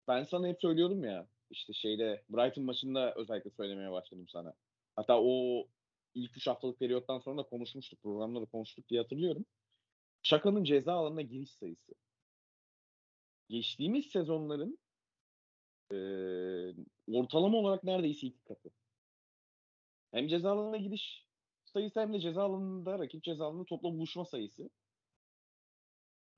ben 0.08 0.24
sana 0.24 0.48
hep 0.48 0.62
söylüyorum 0.62 1.04
ya 1.04 1.28
işte 1.50 1.74
şeyde 1.74 2.24
Brighton 2.30 2.64
maçında 2.64 3.14
özellikle 3.16 3.50
söylemeye 3.50 3.92
başladım 3.92 4.28
sana. 4.28 4.54
Hatta 4.96 5.22
o 5.22 5.68
ilk 6.16 6.38
üç 6.38 6.48
haftalık 6.48 6.80
periyottan 6.80 7.20
sonra 7.20 7.38
da 7.38 7.44
konuşmuştuk. 7.44 8.04
Programda 8.04 8.42
da 8.42 8.46
konuştuk 8.46 8.90
diye 8.90 9.02
hatırlıyorum. 9.02 9.46
Çaka'nın 10.24 10.64
ceza 10.64 10.94
alanına 10.94 11.22
giriş 11.22 11.52
sayısı. 11.52 11.94
Geçtiğimiz 13.50 14.06
sezonların 14.06 14.78
e, 15.92 15.98
ortalama 17.08 17.58
olarak 17.58 17.84
neredeyse 17.84 18.28
iki 18.28 18.44
katı. 18.44 18.72
Hem 20.12 20.28
ceza 20.28 20.52
alanına 20.52 20.78
gidiş 20.78 21.26
sayısı 21.66 22.00
hem 22.00 22.14
de 22.14 22.20
ceza 22.20 22.44
alanında 22.44 23.00
rakip 23.00 23.24
ceza 23.24 23.46
alanında 23.46 23.66
topla 23.66 23.94
buluşma 23.94 24.26
sayısı. 24.26 24.70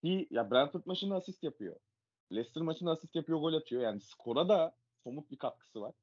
Ki 0.03 0.27
ya 0.31 0.51
Brentford 0.51 0.85
maçında 0.85 1.15
asist 1.15 1.43
yapıyor. 1.43 1.75
Leicester 2.31 2.63
maçında 2.63 2.91
asist 2.91 3.15
yapıyor, 3.15 3.39
gol 3.39 3.53
atıyor. 3.53 3.81
Yani 3.81 4.01
skora 4.01 4.49
da 4.49 4.75
somut 5.03 5.31
bir 5.31 5.37
katkısı 5.37 5.81
var. 5.81 5.93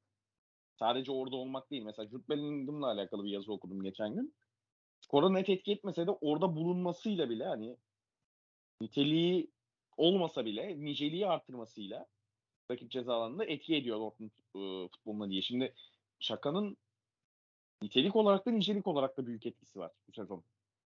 Sadece 0.79 1.11
orada 1.11 1.35
olmak 1.35 1.71
değil. 1.71 1.83
Mesela 1.83 2.09
Jude 2.09 2.29
Bellingham'la 2.29 2.87
alakalı 2.87 3.23
bir 3.23 3.31
yazı 3.31 3.53
okudum 3.53 3.83
geçen 3.83 4.15
gün. 4.15 4.35
Skora 5.01 5.29
net 5.29 5.49
etki 5.49 5.71
etmese 5.71 6.07
de 6.07 6.11
orada 6.11 6.55
bulunmasıyla 6.55 7.29
bile 7.29 7.45
hani 7.45 7.77
niteliği 8.81 9.54
olmasa 9.97 10.45
bile 10.45 10.85
niceliği 10.85 11.27
artırmasıyla 11.27 12.07
rakip 12.71 12.91
ceza 12.91 13.13
alanında 13.15 13.45
etki 13.45 13.75
ediyor 13.75 13.99
Dortmund 13.99 14.31
e, 14.31 14.87
futboluna 14.87 15.29
diye. 15.29 15.41
Şimdi 15.41 15.73
Şaka'nın 16.19 16.77
nitelik 17.81 18.15
olarak 18.15 18.45
da 18.45 18.51
nicelik 18.51 18.87
olarak 18.87 19.17
da 19.17 19.25
büyük 19.27 19.45
etkisi 19.45 19.79
var 19.79 19.91
bu 20.07 20.11
sezon. 20.11 20.43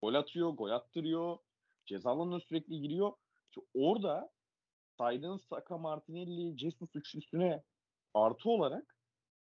Gol 0.02 0.14
atıyor, 0.14 0.50
gol 0.50 0.70
attırıyor, 0.70 1.38
ceza 1.86 2.10
alanına 2.10 2.40
sürekli 2.40 2.80
giriyor. 2.80 3.12
İşte 3.50 3.60
orada 3.74 4.32
saydığın 4.98 5.36
Saka, 5.36 5.78
Martinelli, 5.78 6.58
Jesus 6.58 6.96
üçlüsüne 6.96 7.62
artı 8.14 8.50
olarak 8.50 8.96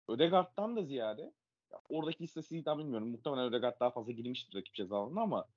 Ödegard'dan 0.09 0.77
da 0.77 0.83
ziyade 0.83 1.33
ya 1.73 1.81
oradaki 1.89 2.25
istatistiği 2.25 2.65
tam 2.65 2.79
bilmiyorum. 2.79 3.09
Muhtemelen 3.11 3.45
Ödegard 3.45 3.81
daha 3.81 3.91
fazla 3.91 4.13
girmiştir 4.13 4.59
rakip 4.59 4.75
ceza 4.75 4.97
alanına 4.97 5.21
ama 5.23 5.49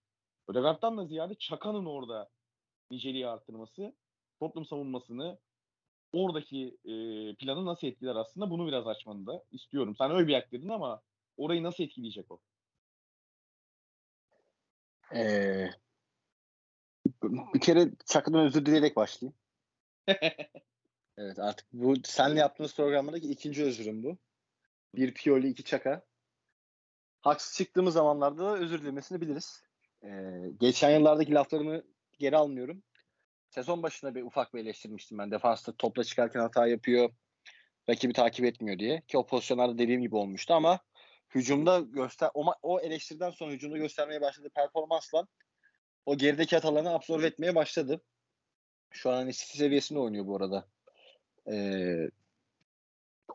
Ödegard'dan 0.48 0.98
da 0.98 1.06
ziyade 1.06 1.36
Çaka'nın 1.36 1.86
orada 1.86 2.30
niceliği 2.92 3.28
arttırması 3.28 3.94
toplum 4.40 4.66
savunmasını 4.66 5.40
oradaki 6.14 6.78
e, 6.86 6.94
planı 7.36 7.66
nasıl 7.66 7.88
etkiler 7.88 8.16
aslında 8.16 8.50
bunu 8.50 8.68
biraz 8.68 8.88
açmanı 8.88 9.28
da 9.28 9.44
istiyorum. 9.52 9.96
Sen 9.98 10.12
öyle 10.12 10.28
bir 10.28 10.34
yak 10.34 10.52
dedin 10.52 10.70
ama 10.70 11.02
orayı 11.38 11.64
nasıl 11.64 11.84
etkileyecek 11.84 12.32
o? 12.32 12.40
Ee, 15.16 15.70
bir 17.54 17.60
kere 17.60 17.90
Çakı'dan 18.06 18.46
özür 18.46 18.66
dileyerek 18.66 18.96
başlayayım. 18.96 19.38
evet 21.18 21.40
artık 21.40 21.68
bu 21.74 21.96
senle 22.04 22.40
yaptığımız 22.40 22.76
programdaki 22.76 23.32
ikinci 23.32 23.64
özürüm 23.64 24.04
bu. 24.04 24.18
Bir 24.96 25.14
Pioli, 25.14 25.48
iki 25.48 25.64
Çaka. 25.64 26.06
Haksız 27.22 27.58
çıktığımız 27.58 27.94
zamanlarda 27.94 28.46
da 28.46 28.58
özür 28.58 28.82
dilemesini 28.82 29.22
biliriz. 29.22 29.64
Ee, 30.04 30.52
geçen 30.60 30.92
yıllardaki 31.00 31.34
laflarımı 31.34 31.84
geri 32.20 32.38
almıyorum. 32.38 32.84
Sezon 33.50 33.84
başında 33.84 34.16
bir 34.16 34.24
ufak 34.24 34.54
bir 34.54 34.60
eleştirmiştim 34.60 35.18
ben. 35.18 35.32
Defansta 35.32 35.72
topla 35.72 36.04
çıkarken 36.04 36.40
hata 36.40 36.68
yapıyor. 36.68 37.10
Rakibi 37.90 38.14
takip 38.14 38.46
etmiyor 38.46 38.80
diye. 38.80 39.02
Ki 39.02 39.18
o 39.18 39.26
pozisyonlarda 39.26 39.78
dediğim 39.78 40.02
gibi 40.02 40.16
olmuştu 40.16 40.54
ama 40.54 40.80
hücumda 41.36 41.80
göster 41.80 42.30
o, 42.34 42.54
o 42.62 42.80
eleştiriden 42.80 43.30
sonra 43.30 43.52
hücumda 43.52 43.78
göstermeye 43.78 44.22
başladığı 44.22 44.50
performansla 44.50 45.28
o 46.06 46.18
gerideki 46.18 46.56
hatalarını 46.56 46.94
absorbe 46.94 47.28
etmeye 47.28 47.56
başladı. 47.56 48.02
Şu 48.92 49.12
an 49.12 49.16
hani 49.16 49.34
seviyesinde 49.34 50.00
oynuyor 50.00 50.26
bu 50.28 50.36
arada. 50.36 50.68
Ee, 51.52 52.10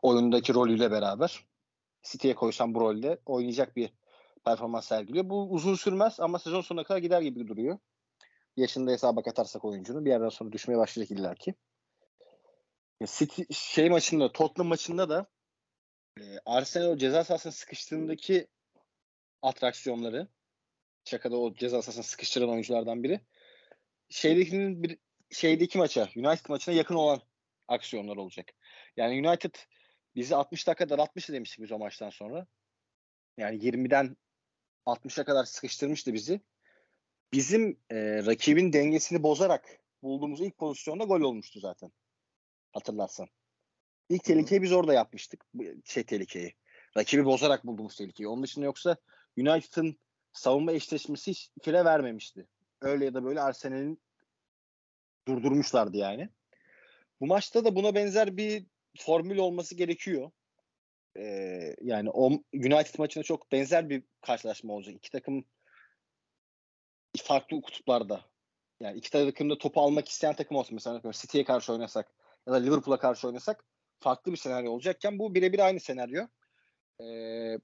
oyundaki 0.01 0.53
rolüyle 0.53 0.91
beraber. 0.91 1.45
City'ye 2.03 2.35
koysam 2.35 2.73
bu 2.75 2.79
rolde 2.79 3.19
oynayacak 3.25 3.75
bir 3.75 3.93
performans 4.45 4.87
sergiliyor. 4.87 5.29
Bu 5.29 5.51
uzun 5.51 5.75
sürmez 5.75 6.19
ama 6.19 6.39
sezon 6.39 6.61
sonuna 6.61 6.83
kadar 6.83 6.99
gider 6.99 7.21
gibi 7.21 7.47
duruyor. 7.47 7.79
Yaşında 8.57 8.91
hesaba 8.91 9.21
katarsak 9.21 9.65
oyuncunun 9.65 10.05
bir 10.05 10.09
yerden 10.09 10.29
sonra 10.29 10.51
düşmeye 10.51 10.77
başlayacak 10.77 11.19
illaki. 11.19 11.55
City 13.05 13.41
şey 13.53 13.89
maçında, 13.89 14.31
Tottenham 14.31 14.67
maçında 14.67 15.09
da 15.09 15.27
e, 16.19 16.23
Arsenal 16.45 16.97
ceza 16.97 17.23
sahasına 17.23 17.51
sıkıştığındaki 17.51 18.47
atraksiyonları 19.41 20.27
Çaka'da 21.03 21.37
o 21.37 21.53
ceza 21.53 21.81
sahasını 21.81 22.03
sıkıştıran 22.03 22.49
oyunculardan 22.49 23.03
biri. 23.03 23.21
Şeydekinin 24.09 24.83
bir 24.83 24.97
şeydeki 25.31 25.77
maça, 25.77 26.09
United 26.15 26.49
maçına 26.49 26.75
yakın 26.75 26.95
olan 26.95 27.21
aksiyonlar 27.67 28.17
olacak. 28.17 28.51
Yani 28.97 29.27
United 29.27 29.55
bizi 30.15 30.35
60 30.35 30.67
dakika 30.67 30.89
daraltmıştı 30.89 31.33
demiştik 31.33 31.63
biz 31.63 31.71
o 31.71 31.79
maçtan 31.79 32.09
sonra. 32.09 32.47
Yani 33.37 33.57
20'den 33.57 34.17
60'a 34.85 35.23
kadar 35.23 35.45
sıkıştırmıştı 35.45 36.13
bizi. 36.13 36.41
Bizim 37.33 37.79
e, 37.89 38.25
rakibin 38.25 38.73
dengesini 38.73 39.23
bozarak 39.23 39.79
bulduğumuz 40.03 40.41
ilk 40.41 40.57
pozisyonda 40.57 41.03
gol 41.03 41.21
olmuştu 41.21 41.59
zaten. 41.59 41.91
Hatırlarsan. 42.73 43.27
İlk 44.09 44.23
tehlikeyi 44.23 44.61
biz 44.61 44.71
orada 44.71 44.93
yapmıştık. 44.93 45.45
Şey 45.85 46.03
tehlikeyi. 46.03 46.53
Rakibi 46.97 47.25
bozarak 47.25 47.65
bulduğumuz 47.65 47.95
tehlikeyi. 47.95 48.27
Onun 48.27 48.43
dışında 48.43 48.65
yoksa 48.65 48.97
United'ın 49.37 49.99
savunma 50.33 50.71
eşleşmesi 50.71 51.31
hiç 51.31 51.49
fire 51.61 51.85
vermemişti. 51.85 52.47
Öyle 52.81 53.05
ya 53.05 53.13
da 53.13 53.23
böyle 53.23 53.41
Arsenal'in 53.41 54.01
durdurmuşlardı 55.27 55.97
yani. 55.97 56.29
Bu 57.21 57.27
maçta 57.27 57.65
da 57.65 57.75
buna 57.75 57.95
benzer 57.95 58.37
bir 58.37 58.65
formül 58.97 59.37
olması 59.37 59.75
gerekiyor. 59.75 60.31
Ee, 61.17 61.75
yani 61.81 62.09
o 62.09 62.27
United 62.53 62.99
maçına 62.99 63.23
çok 63.23 63.51
benzer 63.51 63.89
bir 63.89 64.03
karşılaşma 64.21 64.73
olacak. 64.73 64.95
İki 64.95 65.11
takım 65.11 65.45
farklı 67.23 67.61
kutuplarda. 67.61 68.25
Yani 68.79 68.97
iki 68.97 69.11
takım 69.11 69.49
da 69.49 69.57
topu 69.57 69.81
almak 69.81 70.09
isteyen 70.09 70.35
takım 70.35 70.57
olsun. 70.57 70.75
Mesela 70.75 71.01
City'ye 71.11 71.43
karşı 71.43 71.73
oynasak 71.73 72.11
ya 72.47 72.53
da 72.53 72.57
Liverpool'a 72.57 72.99
karşı 72.99 73.27
oynasak 73.27 73.65
farklı 73.99 74.31
bir 74.31 74.37
senaryo 74.37 74.71
olacakken 74.71 75.19
bu 75.19 75.35
birebir 75.35 75.59
aynı 75.59 75.79
senaryo. 75.79 76.27
Ee, 77.01 77.57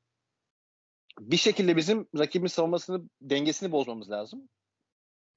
bir 1.19 1.37
şekilde 1.37 1.77
bizim 1.77 2.07
rakibin 2.17 2.47
savunmasını 2.47 3.09
dengesini 3.21 3.71
bozmamız 3.71 4.11
lazım. 4.11 4.49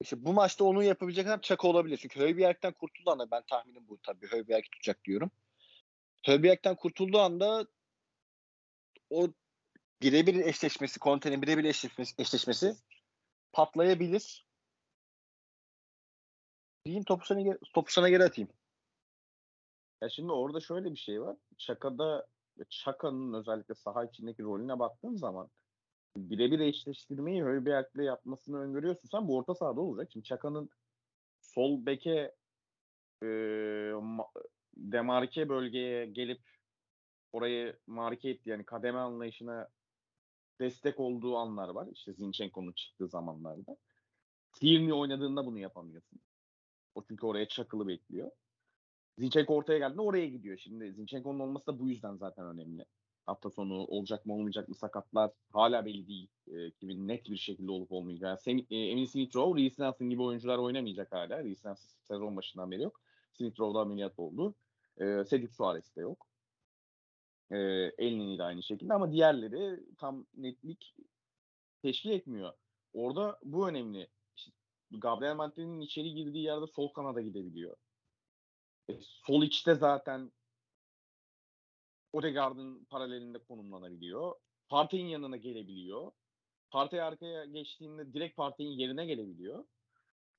İşte 0.01 0.25
bu 0.25 0.33
maçta 0.33 0.63
onu 0.63 0.83
yapabilecek 0.83 1.27
adam 1.27 1.39
Çaka 1.41 1.67
olabilir. 1.67 1.97
Çünkü 1.97 2.19
Höybjerg'den 2.19 2.73
kurtulduğu 2.73 3.11
anda 3.11 3.31
ben 3.31 3.43
tahminim 3.49 3.87
bu 3.87 3.97
tabii 4.01 4.27
Höybjerg 4.27 4.63
tutacak 4.63 5.03
diyorum. 5.05 5.31
Höybjerg'den 6.25 6.75
kurtulduğu 6.75 7.19
anda 7.19 7.67
o 9.09 9.27
birebir 10.01 10.35
eşleşmesi, 10.35 10.99
Conte'nin 10.99 11.41
birebir 11.41 11.63
eşleşmesi, 11.63 12.13
eşleşmesi 12.17 12.75
patlayabilir. 13.53 14.45
Diyeyim 16.85 17.03
topu 17.03 17.25
sana, 17.25 17.57
topu 17.73 17.91
sana 17.91 18.09
geri 18.09 18.23
atayım. 18.23 18.49
Ya 20.01 20.09
şimdi 20.09 20.31
orada 20.31 20.59
şöyle 20.59 20.91
bir 20.91 20.97
şey 20.97 21.21
var. 21.21 21.37
Çaka'da 21.57 22.27
Çaka'nın 22.69 23.33
özellikle 23.33 23.75
saha 23.75 24.05
içindeki 24.05 24.43
rolüne 24.43 24.79
baktığın 24.79 25.15
zaman 25.15 25.49
birebir 26.17 26.59
eşleştirmeyi 26.59 27.43
Höybjerg'le 27.43 28.03
yapmasını 28.03 28.57
öngörüyorsun. 28.57 29.09
Sen 29.11 29.27
bu 29.27 29.37
orta 29.37 29.55
sahada 29.55 29.81
olacak. 29.81 30.09
Şimdi 30.13 30.23
Çaka'nın 30.23 30.69
sol 31.41 31.85
beke 31.85 32.35
e, 33.23 33.27
demarke 34.77 35.49
bölgeye 35.49 36.05
gelip 36.05 36.41
orayı 37.33 37.79
marke 37.87 38.29
etti 38.29 38.49
yani 38.49 38.65
kademe 38.65 38.99
anlayışına 38.99 39.67
destek 40.61 40.99
olduğu 40.99 41.37
anlar 41.37 41.69
var. 41.69 41.87
İşte 41.93 42.13
Zinchenko'nun 42.13 42.71
çıktığı 42.71 43.07
zamanlarda. 43.07 43.77
Tierney 44.53 44.93
oynadığında 44.93 45.45
bunu 45.45 45.59
yapamıyorsun. 45.59 46.19
O 46.95 47.03
çünkü 47.07 47.25
oraya 47.25 47.47
çakılı 47.47 47.87
bekliyor. 47.87 48.31
Zinchenko 49.17 49.55
ortaya 49.55 49.79
geldiğinde 49.79 50.01
oraya 50.01 50.27
gidiyor. 50.27 50.57
Şimdi 50.57 50.93
Zinchenko'nun 50.93 51.39
olması 51.39 51.67
da 51.67 51.79
bu 51.79 51.89
yüzden 51.89 52.15
zaten 52.15 52.45
önemli. 52.45 52.85
Hafta 53.25 53.49
sonu 53.49 53.73
olacak 53.85 54.25
mı 54.25 54.33
olmayacak 54.33 54.69
mı 54.69 54.75
sakatlar 54.75 55.31
hala 55.53 55.85
belli 55.85 56.07
değil. 56.07 56.29
E, 56.47 56.71
kimin 56.71 57.07
net 57.07 57.29
bir 57.29 57.37
şekilde 57.37 57.71
olup 57.71 57.91
olmayacağı. 57.91 58.35
Sem- 58.35 58.65
e, 58.69 58.75
Emin 58.77 59.05
Smith 59.05 59.35
Rowe, 59.35 59.61
Reece 59.61 59.83
Nelson 59.83 60.09
gibi 60.09 60.21
oyuncular 60.21 60.57
oynamayacak 60.57 61.11
hala. 61.11 61.43
Reece 61.43 61.69
Nelson 61.69 61.89
sezon 62.03 62.35
başından 62.37 62.71
beri 62.71 62.81
yok. 62.81 63.01
Smith 63.33 63.59
Rowe 63.59 63.75
da 63.75 63.81
ameliyat 63.81 64.19
oldu. 64.19 64.55
E, 64.97 65.03
Cedric 65.29 65.53
Suarez 65.53 65.95
de 65.95 66.01
yok. 66.01 66.30
E, 67.51 67.57
Elneny 67.97 68.37
de 68.37 68.43
aynı 68.43 68.63
şekilde 68.63 68.93
ama 68.93 69.11
diğerleri 69.11 69.79
tam 69.97 70.25
netlik 70.33 70.95
teşkil 71.81 72.09
etmiyor. 72.09 72.53
Orada 72.93 73.39
bu 73.43 73.69
önemli. 73.69 74.07
İşte 74.35 74.51
Gabriel 74.91 75.35
Martinez'in 75.35 75.81
içeri 75.81 76.13
girdiği 76.13 76.43
yerde 76.43 76.67
sol 76.67 76.87
kanada 76.93 77.21
gidebiliyor. 77.21 77.75
E, 78.89 78.93
sol 79.01 79.43
içte 79.43 79.75
zaten 79.75 80.31
Odegaard'ın 82.13 82.85
paralelinde 82.85 83.39
konumlanabiliyor. 83.39 84.35
Partey'in 84.69 85.07
yanına 85.07 85.37
gelebiliyor. 85.37 86.11
Partey 86.69 87.01
arkaya 87.01 87.45
geçtiğinde 87.45 88.13
direkt 88.13 88.37
Partey'in 88.37 88.71
yerine 88.71 89.05
gelebiliyor. 89.05 89.65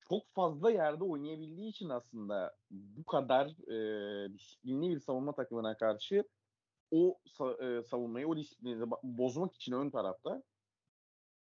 Çok 0.09 0.33
fazla 0.33 0.71
yerde 0.71 1.03
oynayabildiği 1.03 1.69
için 1.69 1.89
aslında 1.89 2.55
bu 2.71 3.03
kadar 3.03 3.47
e, 3.47 4.33
disiplinli 4.33 4.89
bir 4.89 4.99
savunma 4.99 5.35
takımına 5.35 5.77
karşı 5.77 6.23
o 6.93 7.19
e, 7.61 7.83
savunmayı, 7.83 8.27
o 8.27 8.37
disiplini 8.37 8.91
bozmak 9.03 9.55
için 9.55 9.71
ön 9.73 9.89
tarafta 9.89 10.43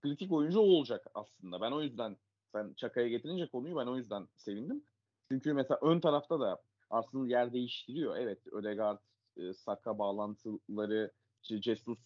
kritik 0.03 0.33
oyuncu 0.33 0.61
olacak 0.61 1.07
aslında. 1.15 1.61
Ben 1.61 1.73
o 1.73 1.83
yüzden 1.83 2.17
sen 2.53 2.75
Çaka'ya 2.75 3.09
getirince 3.09 3.49
konuyu 3.49 3.77
ben 3.77 3.87
o 3.87 3.97
yüzden 3.97 4.29
sevindim. 4.37 4.85
Çünkü 5.31 5.53
mesela 5.53 5.79
ön 5.83 6.01
tarafta 6.01 6.41
da 6.41 6.63
Arsenal 6.91 7.27
yer 7.27 7.53
değiştiriyor. 7.53 8.17
Evet 8.17 8.47
Ödegaard, 8.47 9.01
e, 9.37 9.55
Saka 9.55 9.99
bağlantıları, 9.99 11.13
işte 11.43 11.63
Jesus 11.63 11.99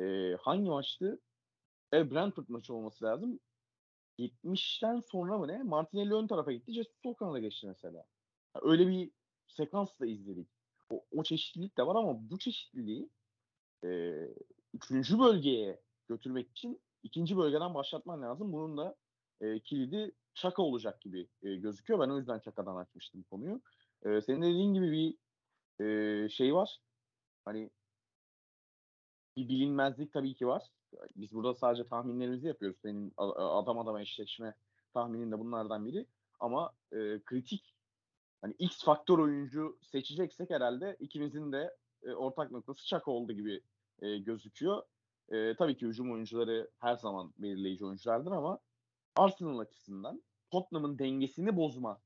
e, 0.00 0.36
hangi 0.40 0.70
maçtı? 0.70 1.20
Evet 1.92 2.12
Brentford 2.12 2.48
maçı 2.48 2.74
olması 2.74 3.04
lazım. 3.04 3.40
70'ten 4.18 5.00
sonra 5.00 5.38
mı 5.38 5.48
ne? 5.48 5.62
Martinelli 5.62 6.14
ön 6.14 6.26
tarafa 6.26 6.52
gitti. 6.52 6.72
Jesus 6.72 6.94
sol 7.02 7.14
kanada 7.14 7.38
geçti 7.38 7.66
mesela. 7.66 8.04
Öyle 8.62 8.88
bir 8.88 9.12
sekans 9.48 10.00
da 10.00 10.06
izledik. 10.06 10.48
O, 10.94 11.04
o 11.12 11.22
çeşitlilik 11.22 11.78
de 11.78 11.86
var 11.86 11.96
ama 11.96 12.30
bu 12.30 12.38
çeşitliliği 12.38 13.10
e, 13.84 14.12
üçüncü 14.74 15.18
bölgeye 15.18 15.80
götürmek 16.08 16.50
için 16.50 16.80
ikinci 17.02 17.36
bölgeden 17.36 17.74
başlatman 17.74 18.22
lazım. 18.22 18.52
Bunun 18.52 18.76
da 18.78 18.96
e, 19.40 19.60
kilidi 19.60 20.12
Çaka 20.34 20.62
olacak 20.62 21.00
gibi 21.00 21.28
e, 21.42 21.54
gözüküyor. 21.56 22.00
Ben 22.00 22.08
o 22.10 22.18
yüzden 22.18 22.38
Çaka'dan 22.38 22.76
açmıştım 22.76 23.22
konuyu. 23.22 23.60
E, 24.04 24.20
senin 24.20 24.42
dediğin 24.42 24.74
gibi 24.74 24.92
bir 24.92 25.16
e, 25.84 26.28
şey 26.28 26.54
var. 26.54 26.80
Hani 27.44 27.70
bir 29.36 29.48
bilinmezlik 29.48 30.12
tabii 30.12 30.34
ki 30.34 30.46
var. 30.46 30.62
Biz 31.16 31.32
burada 31.32 31.54
sadece 31.54 31.86
tahminlerimizi 31.86 32.46
yapıyoruz. 32.46 32.78
Senin 32.82 33.12
adam 33.16 33.78
adama 33.78 34.02
eşleşme 34.02 34.54
tahminin 34.94 35.32
de 35.32 35.38
bunlardan 35.38 35.86
biri. 35.86 36.06
Ama 36.40 36.72
e, 36.92 37.20
kritik 37.24 37.73
hani 38.44 38.54
X 38.58 38.84
faktör 38.84 39.18
oyuncu 39.18 39.78
seçeceksek 39.82 40.50
herhalde 40.50 40.96
ikimizin 41.00 41.52
de 41.52 41.74
e, 42.02 42.12
ortak 42.12 42.50
noktası 42.50 42.86
Çaka 42.86 43.10
oldu 43.10 43.32
gibi 43.32 43.60
e, 44.02 44.18
gözüküyor. 44.18 44.82
E, 45.28 45.54
tabii 45.56 45.76
ki 45.76 45.86
hücum 45.86 46.12
oyuncuları 46.12 46.70
her 46.78 46.96
zaman 46.96 47.32
belirleyici 47.38 47.84
oyunculardır 47.84 48.32
ama 48.32 48.58
Arsenal 49.16 49.58
açısından 49.58 50.22
Tottenham'ın 50.50 50.98
dengesini 50.98 51.56
bozma 51.56 52.00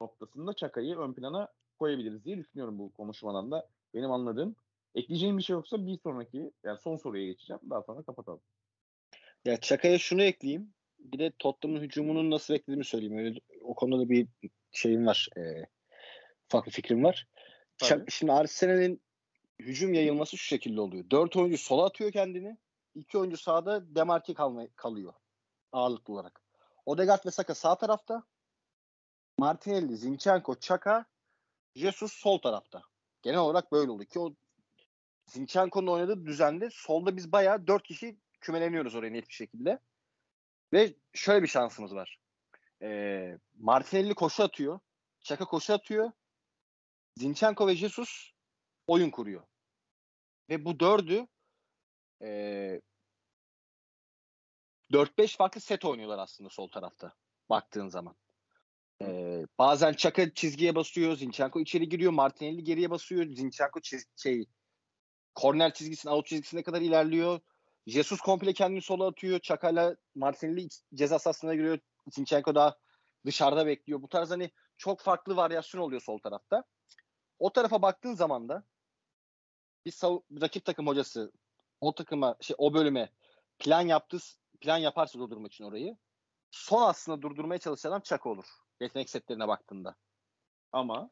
noktasında 0.00 0.52
Çaka'yı 0.52 0.98
ön 0.98 1.12
plana 1.12 1.48
koyabiliriz 1.78 2.24
diye 2.24 2.38
düşünüyorum 2.38 2.78
bu 2.78 2.92
konuşmadan 2.92 3.50
da. 3.50 3.68
Benim 3.94 4.10
anladığım. 4.10 4.56
Ekleyeceğim 4.94 5.38
bir 5.38 5.42
şey 5.42 5.54
yoksa 5.54 5.86
bir 5.86 5.98
sonraki 5.98 6.52
yani 6.64 6.78
son 6.78 6.96
soruya 6.96 7.26
geçeceğim. 7.26 7.60
Daha 7.70 7.82
sonra 7.82 8.02
kapatalım. 8.02 8.40
Ya 9.44 9.60
Çaka'ya 9.60 9.98
şunu 9.98 10.22
ekleyeyim. 10.22 10.74
Bir 10.98 11.18
de 11.18 11.32
Tottenham'ın 11.38 11.82
hücumunun 11.82 12.30
nasıl 12.30 12.54
beklediğimi 12.54 12.84
söyleyeyim. 12.84 13.18
Öyle, 13.18 13.40
o 13.62 13.74
konuda 13.74 14.04
da 14.04 14.08
bir 14.08 14.28
şeyim 14.72 15.06
var. 15.06 15.28
E, 15.36 15.40
ufak 16.50 16.66
bir 16.66 16.70
fikrim 16.70 17.04
var. 17.04 17.26
Çak, 17.76 18.10
şimdi 18.10 18.32
Arsenal'in 18.32 19.02
hücum 19.58 19.94
yayılması 19.94 20.36
şu 20.36 20.44
şekilde 20.44 20.80
oluyor. 20.80 21.10
Dört 21.10 21.36
oyuncu 21.36 21.58
sola 21.58 21.86
atıyor 21.86 22.12
kendini. 22.12 22.58
İki 22.94 23.18
oyuncu 23.18 23.36
sağda 23.36 23.94
demarke 23.94 24.34
kalma, 24.34 24.66
kalıyor. 24.76 25.12
Ağırlıklı 25.72 26.14
olarak. 26.14 26.42
Odegaard 26.86 27.26
ve 27.26 27.30
Saka 27.30 27.54
sağ 27.54 27.78
tarafta. 27.78 28.22
Martinelli, 29.38 29.96
Zinchenko, 29.96 30.54
Çaka 30.54 31.04
Jesus 31.74 32.12
sol 32.12 32.38
tarafta. 32.38 32.82
Genel 33.22 33.38
olarak 33.38 33.72
böyle 33.72 33.90
oldu 33.90 34.04
ki 34.04 34.20
o 34.20 34.34
Zinchenko'nun 35.26 35.86
oynadığı 35.86 36.26
düzende 36.26 36.68
solda 36.72 37.16
biz 37.16 37.32
bayağı 37.32 37.66
dört 37.66 37.82
kişi 37.82 38.18
kümeleniyoruz 38.40 38.94
oraya 38.94 39.10
net 39.10 39.28
bir 39.28 39.34
şekilde. 39.34 39.78
Ve 40.72 40.94
şöyle 41.12 41.42
bir 41.42 41.48
şansımız 41.48 41.94
var. 41.94 42.20
Ee, 42.82 43.38
Martinelli 43.58 44.14
koşu 44.14 44.42
atıyor. 44.42 44.80
Çaka 45.20 45.44
koşu 45.44 45.74
atıyor. 45.74 46.12
Zinchenko 47.20 47.66
ve 47.68 47.76
Jesus 47.76 48.32
oyun 48.86 49.10
kuruyor. 49.10 49.42
Ve 50.48 50.64
bu 50.64 50.80
dördü 50.80 51.26
e, 52.22 52.80
4-5 54.92 55.36
farklı 55.36 55.60
set 55.60 55.84
oynuyorlar 55.84 56.18
aslında 56.18 56.50
sol 56.50 56.68
tarafta 56.68 57.12
baktığın 57.50 57.88
zaman. 57.88 58.16
Ee, 59.02 59.46
bazen 59.58 59.92
Çaka 59.92 60.34
çizgiye 60.34 60.74
basıyor, 60.74 61.16
Zinchenko 61.16 61.60
içeri 61.60 61.88
giriyor, 61.88 62.12
Martinelli 62.12 62.64
geriye 62.64 62.90
basıyor, 62.90 63.26
Zinchenko 63.26 63.80
çiz 63.80 64.06
şey 64.16 64.46
korner 65.34 65.74
çizgisine, 65.74 66.12
out 66.12 66.26
çizgisine 66.26 66.62
kadar 66.62 66.80
ilerliyor. 66.80 67.40
Jesus 67.86 68.20
komple 68.20 68.52
kendini 68.52 68.82
sola 68.82 69.08
atıyor. 69.08 69.40
Çakala 69.40 69.96
Martinelli 70.14 70.68
ceza 70.94 71.18
sahasına 71.18 71.54
giriyor. 71.54 71.78
Zinchenko 72.10 72.54
daha 72.54 72.78
dışarıda 73.26 73.66
bekliyor. 73.66 74.02
Bu 74.02 74.08
tarz 74.08 74.30
hani 74.30 74.50
çok 74.76 75.00
farklı 75.00 75.36
varyasyon 75.36 75.80
oluyor 75.80 76.00
sol 76.00 76.18
tarafta. 76.18 76.64
O 77.40 77.52
tarafa 77.52 77.82
baktığın 77.82 78.14
zaman 78.14 78.48
da 78.48 78.64
bir 79.86 79.90
sav- 79.90 80.40
rakip 80.40 80.64
takım 80.64 80.86
hocası 80.86 81.32
o 81.80 81.94
takıma 81.94 82.36
şey 82.40 82.56
o 82.58 82.74
bölüme 82.74 83.12
plan 83.58 83.80
yaptı 83.80 84.18
plan 84.60 84.78
yaparsa 84.78 85.18
durdurmak 85.18 85.52
için 85.52 85.64
orayı 85.64 85.96
son 86.50 86.82
aslında 86.82 87.22
durdurmaya 87.22 87.58
çalışan 87.58 87.90
adam 87.90 88.00
Çaka 88.00 88.28
olur. 88.30 88.44
Yetenek 88.80 89.10
setlerine 89.10 89.48
baktığında. 89.48 89.96
Ama 90.72 91.10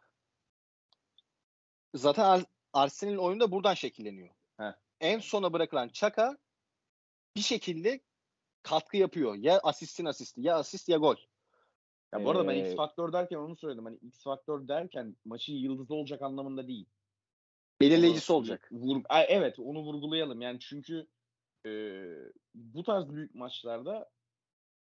zaten 1.95 2.25
Ar- 2.25 2.45
Arsenal'in 2.73 3.19
oyunu 3.19 3.41
da 3.41 3.53
buradan 3.53 3.75
şekilleniyor. 3.75 4.35
Heh. 4.57 4.73
En 5.01 5.19
sona 5.19 5.53
bırakılan 5.53 5.89
Çaka 5.89 6.39
bir 7.37 7.41
şekilde 7.41 8.01
katkı 8.63 8.97
yapıyor. 8.97 9.35
Ya 9.35 9.61
asistin 9.63 10.05
asisti 10.05 10.41
ya 10.41 10.57
asist 10.57 10.89
ya 10.89 10.99
gol. 10.99 11.17
Ya 12.13 12.25
bu 12.25 12.31
arada 12.31 12.49
ben 12.49 12.55
Ee, 12.55 12.67
X 12.69 12.77
faktör 12.77 13.13
derken 13.13 13.37
onu 13.37 13.57
söyledim. 13.57 13.85
Hani 13.85 13.97
X 13.97 14.23
faktör 14.23 14.69
derken 14.69 15.17
maçın 15.25 15.53
yıldızı 15.55 15.95
olacak 15.95 16.23
anlamında 16.23 16.69
değil. 16.69 16.87
belirleyicisi 17.81 18.33
Onu- 18.33 18.39
olacak. 18.39 18.69
Vur, 18.73 19.03
Ay, 19.09 19.27
evet 19.29 19.59
onu 19.59 19.79
vurgulayalım. 19.83 20.41
Yani 20.41 20.61
çünkü 20.61 21.07
e, 21.67 21.71
bu 22.55 22.83
tarz 22.83 23.09
büyük 23.11 23.35
maçlarda 23.35 24.11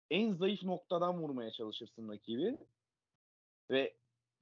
en 0.10 0.34
zayıf 0.34 0.64
noktadan 0.64 1.22
vurmaya 1.22 1.52
çalışırsın 1.52 2.10
rakibi. 2.10 2.58
Ve 3.72 3.96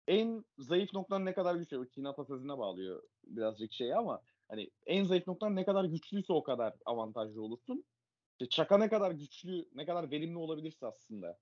en 0.07 0.45
zayıf 0.57 0.93
noktan 0.93 1.25
ne 1.25 1.33
kadar 1.33 1.55
güçlü. 1.55 1.89
Çin 1.89 2.03
atasözüne 2.03 2.57
bağlıyor 2.57 3.03
birazcık 3.23 3.73
şey 3.73 3.93
ama 3.93 4.21
hani 4.47 4.69
en 4.85 5.03
zayıf 5.03 5.27
noktan 5.27 5.55
ne 5.55 5.65
kadar 5.65 5.83
güçlüyse 5.85 6.33
o 6.33 6.43
kadar 6.43 6.73
avantajlı 6.85 7.41
olursun. 7.41 7.83
İşte 8.31 8.49
Çaka 8.49 8.77
ne 8.77 8.89
kadar 8.89 9.11
güçlü, 9.11 9.69
ne 9.75 9.85
kadar 9.85 10.11
verimli 10.11 10.37
olabilirse 10.37 10.85
aslında 10.87 11.37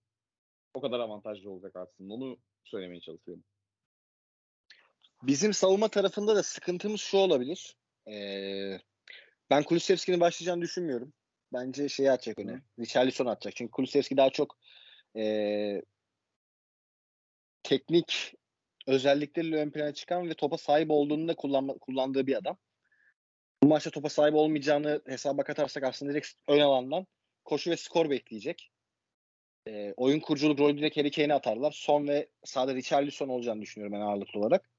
o 0.77 0.81
kadar 0.81 0.99
avantajlı 0.99 1.51
olacak 1.51 1.75
aslında. 1.75 2.13
Onu 2.13 2.37
söylemeye 2.63 3.01
çalışıyorum. 3.01 3.43
Bizim 5.23 5.53
savunma 5.53 5.87
tarafında 5.87 6.35
da 6.35 6.43
sıkıntımız 6.43 7.01
şu 7.01 7.17
olabilir. 7.17 7.75
Ee, 8.07 8.79
ben 9.49 9.63
Kulusevski'nin 9.63 10.19
başlayacağını 10.19 10.61
düşünmüyorum. 10.61 11.13
Bence 11.53 11.89
şeyi 11.89 12.11
atacak 12.11 12.39
öne. 12.39 12.61
Richarlison 12.79 13.25
atacak. 13.25 13.55
Çünkü 13.55 13.71
Kulusevski 13.71 14.17
daha 14.17 14.29
çok 14.29 14.57
ee, 15.15 15.81
teknik 17.63 18.33
özellikleriyle 18.87 19.57
ön 19.57 19.71
plana 19.71 19.93
çıkan 19.93 20.29
ve 20.29 20.33
topa 20.33 20.57
sahip 20.57 20.91
olduğunu 20.91 21.27
da 21.27 21.35
kullanma, 21.35 21.73
kullandığı 21.73 22.27
bir 22.27 22.35
adam. 22.35 22.57
Bu 23.63 23.67
maçta 23.67 23.89
topa 23.89 24.09
sahip 24.09 24.35
olmayacağını 24.35 25.01
hesaba 25.05 25.43
katarsak 25.43 25.83
aslında 25.83 26.11
direkt 26.11 26.27
ön 26.47 26.59
alandan 26.59 27.07
koşu 27.45 27.71
ve 27.71 27.77
skor 27.77 28.09
bekleyecek. 28.09 28.71
Ee, 29.67 29.93
oyun 29.97 30.19
kuruculuk 30.19 30.59
rolü 30.59 30.77
direkt 30.77 30.97
Harry 30.97 31.11
Kane'e 31.11 31.33
atarlar. 31.33 31.71
Son 31.71 32.07
ve 32.07 32.29
sağda 32.43 32.75
Richarlison 32.75 33.29
olacağını 33.29 33.61
düşünüyorum 33.61 33.99
ben 33.99 34.01
ağırlıklı 34.01 34.39
olarak. 34.39 34.69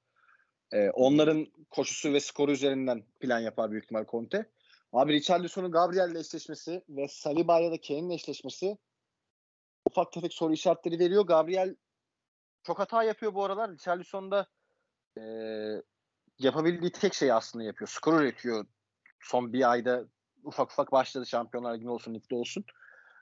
Ee, 0.71 0.89
onların 0.89 1.47
koşusu 1.69 2.13
ve 2.13 2.19
skoru 2.19 2.51
üzerinden 2.51 3.03
plan 3.19 3.39
yapar 3.39 3.71
büyük 3.71 3.83
ihtimal 3.83 4.05
Conte. 4.05 4.49
Abi 4.93 5.13
Richarlison'un 5.13 5.71
Gabriel'le 5.71 6.15
eşleşmesi 6.15 6.83
ve 6.89 7.07
Saliba 7.07 7.59
ya 7.59 7.71
da 7.71 7.81
Kane'le 7.81 8.13
eşleşmesi 8.13 8.77
ufak 9.85 10.11
tefek 10.11 10.33
soru 10.33 10.53
işaretleri 10.53 10.99
veriyor. 10.99 11.25
Gabriel 11.25 11.75
çok 12.63 12.79
hata 12.79 13.03
yapıyor 13.03 13.33
bu 13.33 13.43
aralar. 13.43 13.71
Richarlison 13.71 14.31
da 14.31 14.47
e, 15.17 15.23
yapabildiği 16.39 16.91
tek 16.91 17.13
şeyi 17.13 17.33
aslında 17.33 17.65
yapıyor. 17.65 17.87
Skor 17.87 18.21
üretiyor. 18.21 18.65
Son 19.19 19.53
bir 19.53 19.71
ayda 19.71 20.05
ufak 20.43 20.71
ufak 20.71 20.91
başladı 20.91 21.25
Şampiyonlar 21.25 21.75
Ligi 21.75 21.89
olsun, 21.89 22.13
ligde 22.13 22.35
olsun. 22.35 22.65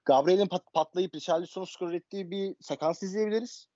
Gabriel'in 0.07 0.47
pat- 0.47 0.71
patlayıp 0.73 1.15
Richarlison'un 1.15 1.65
skor 1.65 1.89
ürettiği 1.89 2.31
bir 2.31 2.55
sekans 2.61 3.03
izleyebiliriz. 3.03 3.67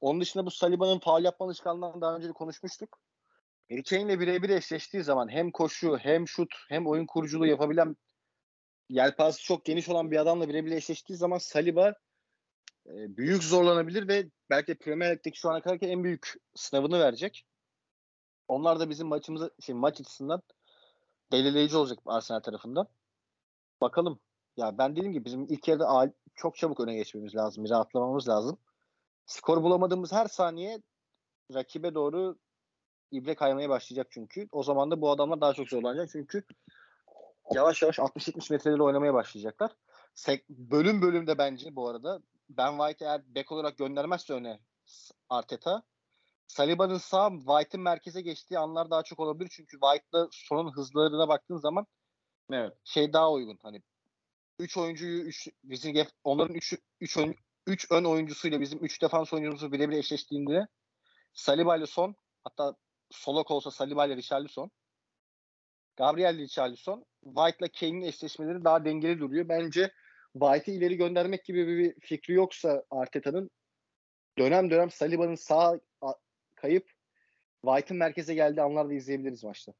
Onun 0.00 0.20
dışında 0.20 0.46
bu 0.46 0.50
Saliba'nın 0.50 0.98
faul 0.98 1.24
yapma 1.24 1.46
alışkanlığından 1.46 2.00
daha 2.00 2.16
önce 2.16 2.28
de 2.28 2.32
konuşmuştuk. 2.32 2.98
Harry 3.70 3.82
Kane'le 3.82 4.20
birebir 4.20 4.48
eşleştiği 4.48 5.02
zaman 5.02 5.28
hem 5.28 5.50
koşu 5.50 5.98
hem 5.98 6.28
şut 6.28 6.54
hem 6.68 6.86
oyun 6.86 7.06
kuruculuğu 7.06 7.46
yapabilen 7.46 7.96
yelpazesi 8.88 9.44
çok 9.44 9.64
geniş 9.64 9.88
olan 9.88 10.10
bir 10.10 10.16
adamla 10.16 10.48
birebir 10.48 10.70
eşleştiği 10.70 11.16
zaman 11.16 11.38
Saliba 11.38 11.88
e, 12.86 13.16
büyük 13.16 13.44
zorlanabilir 13.44 14.08
ve 14.08 14.26
belki 14.50 14.66
de 14.66 14.74
Premier 14.74 15.10
Lig'deki 15.10 15.38
şu 15.38 15.50
ana 15.50 15.60
kadar 15.60 15.78
en 15.80 16.04
büyük 16.04 16.34
sınavını 16.54 17.00
verecek. 17.00 17.46
Onlar 18.48 18.80
da 18.80 18.90
bizim 18.90 19.06
maçımızı 19.08 19.54
şey, 19.60 19.74
maç 19.74 20.00
açısından 20.00 20.42
belirleyici 21.32 21.76
olacak 21.76 21.98
Arsenal 22.06 22.40
tarafından. 22.40 22.88
Bakalım. 23.80 24.20
Ya 24.56 24.78
ben 24.78 24.96
dediğim 24.96 25.12
gibi 25.12 25.24
bizim 25.24 25.42
ilk 25.44 25.68
yarıda 25.68 26.12
çok 26.34 26.56
çabuk 26.56 26.80
öne 26.80 26.94
geçmemiz 26.94 27.36
lazım. 27.36 27.68
Rahatlamamız 27.68 28.28
lazım. 28.28 28.58
Skor 29.26 29.62
bulamadığımız 29.62 30.12
her 30.12 30.26
saniye 30.26 30.82
rakibe 31.54 31.94
doğru 31.94 32.38
ibre 33.10 33.34
kaymaya 33.34 33.68
başlayacak 33.68 34.06
çünkü. 34.10 34.48
O 34.52 34.62
zaman 34.62 34.90
da 34.90 35.00
bu 35.00 35.10
adamlar 35.10 35.40
daha 35.40 35.54
çok 35.54 35.68
zorlanacak 35.68 36.08
çünkü 36.12 36.44
yavaş 37.54 37.82
yavaş 37.82 37.98
60-70 37.98 38.52
metreleri 38.52 38.82
oynamaya 38.82 39.14
başlayacaklar. 39.14 39.72
Sek- 40.14 40.48
bölüm 40.48 41.02
bölümde 41.02 41.38
bence 41.38 41.76
bu 41.76 41.88
arada 41.88 42.20
Ben 42.48 42.78
White 42.78 43.04
eğer 43.04 43.34
bek 43.34 43.52
olarak 43.52 43.78
göndermezse 43.78 44.34
öne 44.34 44.60
Arteta 45.28 45.82
Saliba'nın 46.46 46.98
sağ 46.98 47.30
White'ın 47.30 47.84
merkeze 47.84 48.20
geçtiği 48.20 48.58
anlar 48.58 48.90
daha 48.90 49.02
çok 49.02 49.20
olabilir. 49.20 49.50
Çünkü 49.56 49.78
White'la 49.80 50.28
sonun 50.30 50.72
hızlarına 50.72 51.28
baktığın 51.28 51.56
zaman 51.56 51.86
Evet. 52.52 52.72
şey 52.84 53.12
daha 53.12 53.32
uygun. 53.32 53.58
Hani 53.62 53.82
3 54.62 54.76
oyuncuyu 54.76 55.24
3 55.24 55.48
bizim 55.64 56.06
onların 56.24 56.54
3 56.54 56.74
3 57.00 57.16
ön 57.16 57.34
3 57.66 57.90
ön 57.90 58.04
oyuncusuyla 58.04 58.60
bizim 58.60 58.84
3 58.84 59.02
defans 59.02 59.32
oyuncumuzu 59.32 59.72
birebir 59.72 59.96
eşleştiğinde 59.96 60.66
Saliba 61.34 61.76
ile 61.76 61.86
son 61.86 62.14
hatta 62.44 62.76
Solok 63.10 63.50
olsa 63.50 63.70
Saliba 63.70 64.06
ile 64.06 64.16
Richarlison 64.16 64.70
Gabriel 65.96 66.34
ile 66.34 66.42
Richarlison 66.42 67.06
White 67.24 67.56
ile 67.60 67.68
Kane'in 67.68 68.02
eşleşmeleri 68.02 68.64
daha 68.64 68.84
dengeli 68.84 69.20
duruyor. 69.20 69.48
Bence 69.48 69.92
White'i 70.32 70.74
ileri 70.74 70.96
göndermek 70.96 71.44
gibi 71.44 71.66
bir 71.66 72.00
fikri 72.00 72.34
yoksa 72.34 72.84
Arteta'nın 72.90 73.50
dönem 74.38 74.70
dönem 74.70 74.90
Saliba'nın 74.90 75.34
sağ 75.34 75.80
kayıp 76.54 76.90
White'ın 77.64 77.98
merkeze 77.98 78.34
geldiği 78.34 78.62
anlarda 78.62 78.94
izleyebiliriz 78.94 79.44
maçta. 79.44 79.72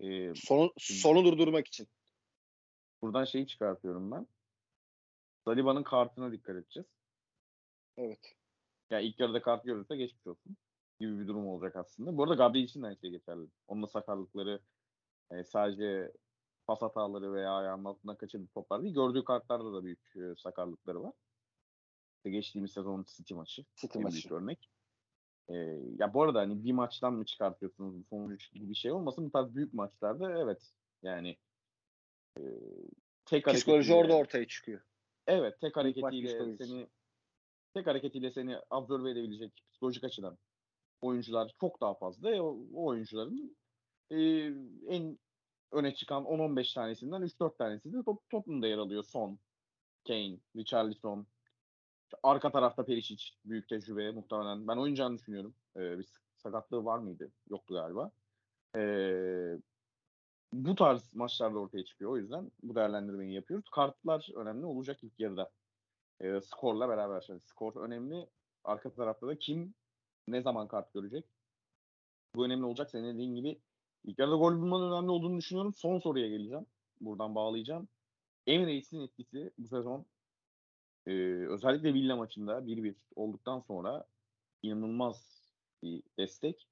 Ee, 0.00 0.34
Sonu, 0.34 0.72
sonu 0.78 1.24
durdurmak 1.24 1.66
için. 1.66 1.88
Buradan 3.04 3.24
şeyi 3.24 3.46
çıkartıyorum 3.46 4.10
ben. 4.10 4.26
Saliba'nın 5.44 5.82
kartına 5.82 6.32
dikkat 6.32 6.56
edeceğiz. 6.56 6.86
Evet. 7.96 8.34
Yani 8.90 9.04
ilk 9.04 9.20
yarıda 9.20 9.42
kart 9.42 9.64
görürse 9.64 9.96
geçmiş 9.96 10.26
olsun 10.26 10.56
gibi 11.00 11.18
bir 11.18 11.28
durum 11.28 11.46
olacak 11.46 11.76
aslında. 11.76 12.16
Bu 12.16 12.22
arada 12.22 12.34
Gabriel 12.34 12.64
için 12.64 12.82
de 12.82 12.86
aynı 12.86 12.96
şey 12.96 13.10
geçerli. 13.10 13.48
Onun 13.68 13.82
da 13.82 13.86
sakarlıkları 13.86 14.60
e, 15.30 15.44
sadece 15.44 16.12
pas 16.66 16.82
hataları 16.82 17.32
veya 17.32 17.52
ayağının 17.52 17.84
altından 17.84 18.16
kaçırdığı 18.16 18.46
toplar 18.46 18.82
değil. 18.82 18.94
Gördüğü 18.94 19.24
kartlarda 19.24 19.72
da 19.72 19.84
büyük 19.84 20.16
e, 20.16 20.34
sakarlıkları 20.36 21.02
var. 21.02 21.12
İşte 22.16 22.30
geçtiğimiz 22.30 22.72
sezonun 22.72 23.04
City 23.16 23.34
maçı. 23.34 23.64
City 23.76 23.98
maçı. 23.98 24.14
büyük 24.14 24.32
örnek. 24.32 24.70
E, 25.48 25.54
ya 25.98 26.14
bu 26.14 26.22
arada 26.22 26.38
hani 26.38 26.64
bir 26.64 26.72
maçtan 26.72 27.14
mı 27.14 27.24
çıkartıyorsunuz 27.24 27.98
bu 27.98 28.04
sonuç 28.04 28.52
gibi 28.52 28.68
bir 28.70 28.74
şey 28.74 28.92
olmasın. 28.92 29.26
Bu 29.26 29.30
tarz 29.30 29.54
büyük 29.54 29.74
maçlarda 29.74 30.38
evet 30.38 30.72
yani 31.02 31.36
e, 32.38 32.42
tek 33.24 33.44
Psikoloji 33.44 33.94
orada 33.94 34.16
ortaya 34.16 34.48
çıkıyor. 34.48 34.80
Evet, 35.26 35.60
tek 35.60 35.76
hareketiyle 35.76 36.56
seni 36.56 36.88
tek 37.74 37.86
hareketiyle 37.86 38.30
seni 38.30 38.56
absorbe 38.70 39.10
edebilecek 39.10 39.52
psikolojik 39.70 40.04
açıdan 40.04 40.38
oyuncular 41.00 41.54
çok 41.60 41.80
daha 41.80 41.94
fazla. 41.94 42.30
E, 42.34 42.40
o, 42.40 42.58
o 42.74 42.86
oyuncuların 42.86 43.56
e, 44.10 44.16
en 44.88 45.18
öne 45.72 45.94
çıkan 45.94 46.24
10-15 46.24 46.74
tanesinden 46.74 47.22
3-4 47.22 47.56
tanesi 47.56 47.92
de 47.92 48.02
top, 48.02 48.30
Tottenham'da 48.30 48.66
yer 48.66 48.78
alıyor. 48.78 49.02
Son, 49.02 49.38
Kane, 50.06 50.38
Richarlison. 50.56 51.26
Arka 52.22 52.52
tarafta 52.52 52.84
Perisic 52.84 53.24
büyük 53.44 53.68
tecrübe 53.68 54.10
muhtemelen. 54.10 54.68
Ben 54.68 54.76
oynayacağını 54.76 55.18
düşünüyorum. 55.18 55.54
E, 55.76 55.98
bir 55.98 56.06
sakatlığı 56.36 56.84
var 56.84 56.98
mıydı? 56.98 57.32
Yoktu 57.50 57.74
galiba. 57.74 58.10
E, 58.76 58.80
bu 60.54 60.74
tarz 60.74 61.14
maçlarda 61.14 61.58
ortaya 61.58 61.84
çıkıyor. 61.84 62.10
O 62.10 62.16
yüzden 62.16 62.50
bu 62.62 62.74
değerlendirmeyi 62.74 63.34
yapıyoruz. 63.34 63.68
Kartlar 63.68 64.30
önemli 64.34 64.66
olacak 64.66 64.98
ilk 65.02 65.20
yarıda. 65.20 65.50
E, 66.20 66.40
skorla 66.40 66.88
beraber. 66.88 67.26
Yani 67.28 67.40
skor 67.40 67.76
önemli. 67.76 68.26
Arka 68.64 68.90
tarafta 68.90 69.26
da 69.26 69.38
kim 69.38 69.74
ne 70.28 70.42
zaman 70.42 70.68
kart 70.68 70.94
görecek? 70.94 71.24
Bu 72.34 72.44
önemli 72.44 72.64
olacak. 72.64 72.90
Senin 72.90 73.14
dediğin 73.14 73.34
gibi 73.34 73.60
ilk 74.04 74.18
yarıda 74.18 74.36
gol 74.36 74.52
bulmanın 74.52 74.92
önemli 74.92 75.10
olduğunu 75.10 75.38
düşünüyorum. 75.38 75.74
Son 75.74 75.98
soruya 75.98 76.28
geleceğim. 76.28 76.66
Buradan 77.00 77.34
bağlayacağım. 77.34 77.88
Emirate'sin 78.46 79.00
etkisi 79.00 79.50
bu 79.58 79.68
sezon 79.68 80.06
e, 81.06 81.12
özellikle 81.48 81.94
Villa 81.94 82.16
maçında 82.16 82.58
1-1 82.58 82.94
olduktan 83.16 83.60
sonra 83.60 84.04
inanılmaz 84.62 85.48
bir 85.82 86.02
destek 86.18 86.68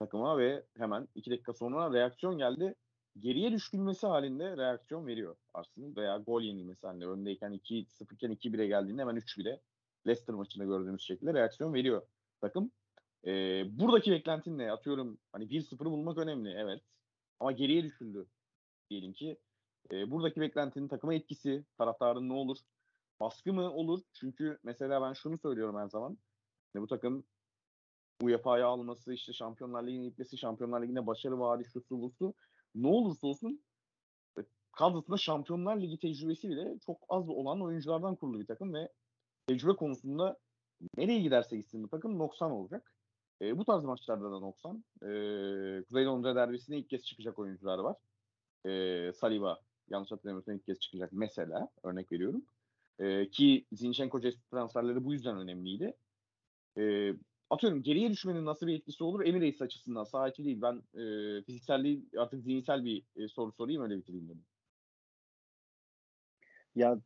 takıma 0.00 0.38
ve 0.38 0.64
hemen 0.76 1.08
2 1.14 1.30
dakika 1.30 1.52
sonra 1.52 1.92
reaksiyon 1.92 2.38
geldi. 2.38 2.74
geriye 3.18 3.52
düşülmesi 3.52 4.06
halinde 4.06 4.56
reaksiyon 4.56 5.06
veriyor 5.06 5.36
Arsenal 5.54 5.96
veya 5.96 6.18
gol 6.18 6.42
yenilmesi 6.42 6.86
halinde 6.86 7.06
öndeyken 7.06 7.52
2-0 7.52 8.14
iken 8.14 8.32
2-1'e 8.32 8.66
geldiğinde 8.66 9.02
hemen 9.02 9.16
3-1'e 9.16 9.60
Leicester 10.06 10.34
maçında 10.34 10.64
gördüğümüz 10.64 11.02
şekilde 11.02 11.34
reaksiyon 11.34 11.74
veriyor 11.74 12.02
takım. 12.40 12.72
E, 13.26 13.30
buradaki 13.78 14.10
beklentin 14.10 14.58
ne? 14.58 14.72
Atıyorum 14.72 15.18
hani 15.32 15.44
1-0'ı 15.44 15.90
bulmak 15.90 16.18
önemli 16.18 16.50
evet. 16.50 16.82
Ama 17.40 17.52
geriye 17.52 17.82
düşüldü 17.84 18.26
diyelim 18.90 19.12
ki. 19.12 19.38
E, 19.92 20.10
buradaki 20.10 20.40
beklentinin 20.40 20.88
takıma 20.88 21.14
etkisi, 21.14 21.64
taraftarın 21.78 22.28
ne 22.28 22.32
olur? 22.32 22.58
Baskı 23.20 23.52
mı 23.52 23.70
olur? 23.70 24.00
Çünkü 24.12 24.58
mesela 24.64 25.02
ben 25.02 25.12
şunu 25.12 25.38
söylüyorum 25.38 25.76
her 25.76 25.88
zaman. 25.88 26.18
Yani 26.74 26.82
bu 26.82 26.86
takım 26.86 27.24
UEFA'ya 28.22 28.66
alması, 28.66 29.12
işte 29.12 29.32
Şampiyonlar 29.32 29.86
Ligi'ne 29.86 30.04
gitmesi, 30.04 30.38
Şampiyonlar 30.38 30.82
Ligi'ne 30.82 31.06
başarı 31.06 31.40
vaadi 31.40 31.64
şusu 31.64 32.02
busu 32.02 32.34
ne 32.74 32.88
olursa 32.88 33.26
olsun 33.26 33.62
e, 34.38 34.40
kadrosunda 34.72 35.16
Şampiyonlar 35.16 35.80
Ligi 35.80 35.98
tecrübesi 35.98 36.48
bile 36.48 36.78
çok 36.86 36.98
az 37.08 37.28
olan 37.28 37.62
oyunculardan 37.62 38.16
kurulu 38.16 38.40
bir 38.40 38.46
takım 38.46 38.74
ve 38.74 38.88
tecrübe 39.46 39.76
konusunda 39.76 40.38
nereye 40.96 41.20
giderse 41.20 41.56
gitsin 41.56 41.82
bu 41.82 41.88
takım 41.88 42.18
noksan 42.18 42.50
olacak. 42.50 42.94
E, 43.42 43.58
bu 43.58 43.64
tarz 43.64 43.84
maçlarda 43.84 44.32
da 44.32 44.38
noksan. 44.38 44.84
E, 45.02 45.08
Kuzey 45.88 46.06
Londra 46.06 46.34
derbisine 46.34 46.78
ilk 46.78 46.90
kez 46.90 47.04
çıkacak 47.04 47.38
oyuncular 47.38 47.78
var. 47.78 47.96
E, 48.66 49.12
Saliba 49.12 49.60
yanlış 49.90 50.10
hatırlamıyorsam 50.10 50.54
ilk 50.54 50.66
kez 50.66 50.80
çıkacak 50.80 51.12
mesela 51.12 51.68
örnek 51.82 52.12
veriyorum. 52.12 52.44
E, 52.98 53.30
ki 53.30 53.66
Zinchenko 53.72 54.20
transferleri 54.50 55.04
bu 55.04 55.12
yüzden 55.12 55.36
önemliydi. 55.36 55.94
E, 56.78 57.14
atıyorum 57.50 57.82
geriye 57.82 58.10
düşmenin 58.10 58.44
nasıl 58.44 58.66
bir 58.66 58.74
etkisi 58.74 59.04
olur 59.04 59.24
Emirates 59.26 59.62
açısından 59.62 60.04
sağ 60.04 60.28
içi 60.28 60.44
değil. 60.44 60.62
Ben 60.62 60.82
e, 61.00 61.02
fiziksel 61.42 61.84
değil 61.84 62.06
artık 62.18 62.42
zihinsel 62.42 62.84
bir 62.84 63.02
e, 63.16 63.28
soru 63.28 63.52
sorayım 63.52 63.82
öyle 63.82 63.96
bitireyim 63.96 64.28
dedim. 64.28 64.44
Ya 66.74 67.00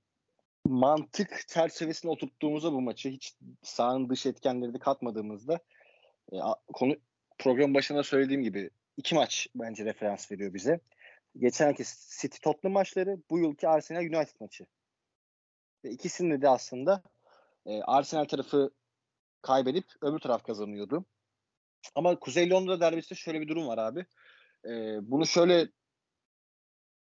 mantık 0.66 1.44
çerçevesine 1.48 2.10
oturttuğumuzda 2.10 2.72
bu 2.72 2.80
maçı 2.80 3.08
hiç 3.08 3.34
sağın 3.62 4.08
dış 4.08 4.26
etkenleri 4.26 4.74
de 4.74 4.78
katmadığımızda 4.78 5.58
e, 6.32 6.36
konu 6.72 6.96
program 7.38 7.74
başında 7.74 8.02
söylediğim 8.02 8.42
gibi 8.42 8.70
iki 8.96 9.14
maç 9.14 9.48
bence 9.54 9.84
referans 9.84 10.32
veriyor 10.32 10.54
bize. 10.54 10.80
Geçenki 11.38 11.84
City 12.20 12.38
Tottenham 12.42 12.72
maçları, 12.72 13.18
bu 13.30 13.38
yılki 13.38 13.68
Arsenal 13.68 14.00
United 14.00 14.40
maçı. 14.40 14.66
Ve 15.84 15.90
ikisinde 15.90 16.42
de 16.42 16.48
aslında 16.48 17.02
e, 17.66 17.82
Arsenal 17.82 18.24
tarafı 18.24 18.70
kaybedip 19.44 19.84
öbür 20.02 20.18
taraf 20.18 20.44
kazanıyordu. 20.44 21.04
Ama 21.94 22.18
Kuzey 22.18 22.50
Londra 22.50 22.80
derbisinde 22.80 23.18
şöyle 23.18 23.40
bir 23.40 23.48
durum 23.48 23.66
var 23.66 23.78
abi. 23.78 24.06
E, 24.64 24.70
bunu 25.10 25.26
şöyle 25.26 25.68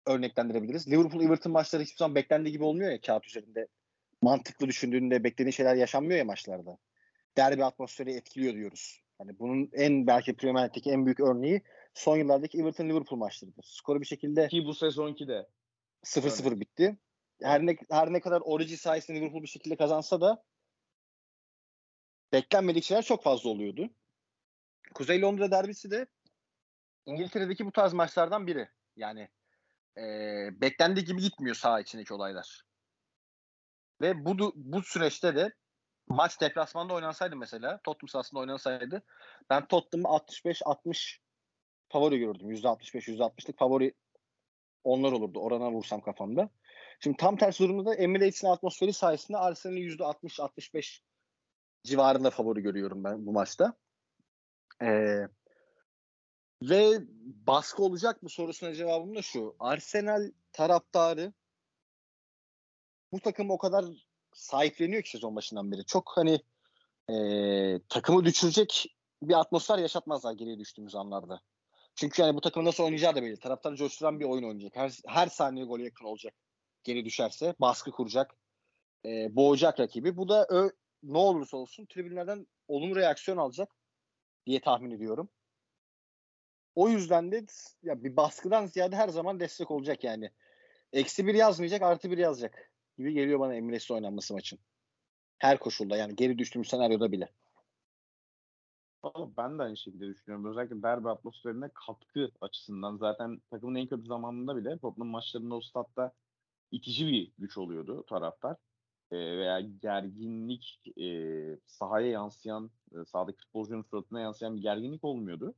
örneklendirebiliriz. 0.05 0.91
Liverpool 0.91 1.23
Everton 1.23 1.51
maçları 1.51 1.83
hiçbir 1.83 1.97
zaman 1.97 2.15
beklendiği 2.15 2.51
gibi 2.51 2.63
olmuyor 2.63 2.91
ya 2.91 3.01
kağıt 3.01 3.27
üzerinde. 3.27 3.67
Mantıklı 4.21 4.67
düşündüğünde 4.67 5.23
beklediğin 5.23 5.51
şeyler 5.51 5.75
yaşanmıyor 5.75 6.17
ya 6.17 6.25
maçlarda. 6.25 6.77
Derbi 7.37 7.65
atmosferi 7.65 8.13
etkiliyor 8.13 8.53
diyoruz. 8.53 9.01
Hani 9.17 9.39
bunun 9.39 9.69
en 9.73 10.07
belki 10.07 10.35
Premier 10.35 10.67
Lig'deki 10.67 10.91
en 10.91 11.05
büyük 11.05 11.19
örneği 11.19 11.61
son 11.93 12.17
yıllardaki 12.17 12.59
Everton 12.59 12.89
Liverpool 12.89 13.19
maçlarıdır. 13.19 13.63
Skoru 13.63 14.01
bir 14.01 14.05
şekilde 14.05 14.47
ki 14.47 14.65
bu 14.65 14.73
sezonki 14.73 15.27
de 15.27 15.47
0-0 16.03 16.59
bitti. 16.59 16.97
Her 17.41 17.65
ne 17.65 17.75
her 17.91 18.13
ne 18.13 18.19
kadar 18.19 18.41
Origi 18.41 18.77
sayesinde 18.77 19.17
Liverpool 19.17 19.41
bir 19.41 19.47
şekilde 19.47 19.75
kazansa 19.75 20.21
da 20.21 20.43
beklenmedik 22.33 22.83
şeyler 22.83 23.03
çok 23.03 23.23
fazla 23.23 23.49
oluyordu. 23.49 23.89
Kuzey 24.93 25.21
Londra 25.21 25.51
derbisi 25.51 25.91
de 25.91 26.07
İngiltere'deki 27.05 27.65
bu 27.65 27.71
tarz 27.71 27.93
maçlardan 27.93 28.47
biri. 28.47 28.69
Yani 28.95 29.29
e, 29.97 30.03
beklendiği 30.61 31.05
gibi 31.05 31.21
gitmiyor 31.21 31.55
saha 31.55 31.79
içindeki 31.79 32.13
olaylar. 32.13 32.61
Ve 34.01 34.25
bu 34.25 34.53
bu 34.55 34.83
süreçte 34.83 35.35
de 35.35 35.53
maç 36.07 36.41
deplasmanda 36.41 36.93
oynansaydı 36.93 37.35
mesela 37.35 37.79
Tottenham 37.83 38.09
sahasında 38.09 38.39
oynansaydı 38.39 39.03
ben 39.49 39.67
Tottenham'ı 39.67 40.17
65-60 40.17 41.17
favori 41.89 42.19
gördüm. 42.19 42.51
%65-%60'lık 42.51 43.57
favori 43.57 43.93
onlar 44.83 45.11
olurdu. 45.11 45.39
Orana 45.39 45.71
vursam 45.71 46.01
kafamda. 46.01 46.49
Şimdi 46.99 47.17
tam 47.17 47.37
tersi 47.37 47.63
durumda 47.63 47.85
da 47.85 47.95
Emirates'in 47.95 48.47
atmosferi 48.47 48.93
sayesinde 48.93 49.37
Arsenal'in 49.37 49.89
%60-65 49.89 51.01
civarında 51.83 52.29
favori 52.29 52.61
görüyorum 52.61 53.03
ben 53.03 53.25
bu 53.25 53.31
maçta. 53.31 53.73
Ee, 54.81 55.27
ve 56.61 56.99
baskı 57.47 57.83
olacak 57.83 58.23
mı 58.23 58.29
sorusuna 58.29 58.73
cevabım 58.73 59.15
da 59.15 59.21
şu. 59.21 59.55
Arsenal 59.59 60.31
taraftarı 60.51 61.33
bu 63.11 63.19
takım 63.19 63.51
o 63.51 63.57
kadar 63.57 63.85
sahipleniyor 64.33 65.03
ki 65.03 65.09
sezon 65.09 65.35
başından 65.35 65.71
beri. 65.71 65.85
Çok 65.85 66.11
hani 66.15 66.41
e, 67.09 67.15
takımı 67.89 68.25
düşürecek 68.25 68.95
bir 69.23 69.39
atmosfer 69.39 69.77
yaşatmazlar 69.77 70.33
geriye 70.33 70.59
düştüğümüz 70.59 70.95
anlarda. 70.95 71.41
Çünkü 71.95 72.21
yani 72.21 72.35
bu 72.35 72.41
takım 72.41 72.65
nasıl 72.65 72.83
oynayacağı 72.83 73.15
da 73.15 73.21
belli. 73.23 73.39
Taraftarı 73.39 73.75
coşturan 73.75 74.19
bir 74.19 74.25
oyun 74.25 74.43
oynayacak. 74.43 74.75
Her, 74.75 74.91
her 75.07 75.27
saniye 75.27 75.65
gol 75.65 75.79
yakın 75.79 76.05
olacak. 76.05 76.33
Geri 76.83 77.05
düşerse 77.05 77.55
baskı 77.59 77.91
kuracak. 77.91 78.35
E, 79.05 79.35
boğacak 79.35 79.79
rakibi. 79.79 80.17
Bu 80.17 80.29
da 80.29 80.47
ö, 80.49 80.69
ne 81.03 81.17
olursa 81.17 81.57
olsun 81.57 81.85
tribünlerden 81.85 82.47
olumlu 82.67 82.95
reaksiyon 82.95 83.37
alacak 83.37 83.69
diye 84.45 84.61
tahmin 84.61 84.91
ediyorum. 84.91 85.29
O 86.75 86.89
yüzden 86.89 87.31
de 87.31 87.45
ya 87.83 88.03
bir 88.03 88.17
baskıdan 88.17 88.65
ziyade 88.65 88.95
her 88.95 89.09
zaman 89.09 89.39
destek 89.39 89.71
olacak 89.71 90.03
yani. 90.03 90.31
Eksi 90.93 91.27
bir 91.27 91.35
yazmayacak, 91.35 91.81
artı 91.81 92.11
bir 92.11 92.17
yazacak 92.17 92.71
gibi 92.97 93.13
geliyor 93.13 93.39
bana 93.39 93.55
Emirates'le 93.55 93.91
oynanması 93.91 94.33
maçın. 94.33 94.59
Her 95.37 95.59
koşulda 95.59 95.97
yani 95.97 96.15
geri 96.15 96.37
düştüğümüz 96.37 96.69
senaryoda 96.69 97.11
bile. 97.11 97.29
Ama 99.03 99.37
ben 99.37 99.59
de 99.59 99.63
aynı 99.63 99.77
şekilde 99.77 100.07
düşünüyorum. 100.07 100.45
Özellikle 100.45 100.83
derbi 100.83 101.09
atmosferine 101.09 101.69
katkı 101.87 102.31
açısından 102.41 102.97
zaten 102.97 103.41
takımın 103.51 103.75
en 103.75 103.87
kötü 103.87 104.05
zamanında 104.05 104.55
bile 104.55 104.77
Tottenham 104.79 105.07
maçlarında 105.07 105.55
o 105.55 105.61
statta 105.61 106.13
itici 106.71 107.07
bir 107.07 107.31
güç 107.37 107.57
oluyordu 107.57 108.05
taraftar. 108.09 108.57
E, 109.13 109.37
veya 109.37 109.61
gerginlik 109.61 110.81
e, 110.97 111.07
sahaya 111.65 112.07
yansıyan, 112.07 112.71
e, 112.95 113.05
sahadaki 113.05 113.37
futbolcunun 113.39 113.81
suratına 113.81 114.21
yansıyan 114.21 114.55
bir 114.57 114.61
gerginlik 114.61 115.03
olmuyordu. 115.03 115.53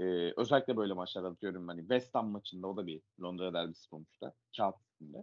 E, 0.00 0.04
özellikle 0.36 0.76
böyle 0.76 0.92
maçlarda 0.92 1.28
atıyorum 1.28 1.68
hani 1.68 1.80
West 1.80 2.14
Ham 2.14 2.28
maçında 2.30 2.66
o 2.68 2.76
da 2.76 2.86
bir 2.86 3.02
Londra 3.22 3.54
derbisi 3.54 3.82
sonuçta. 3.82 4.34
Kağıt 4.56 4.76
üstünde. 4.80 5.18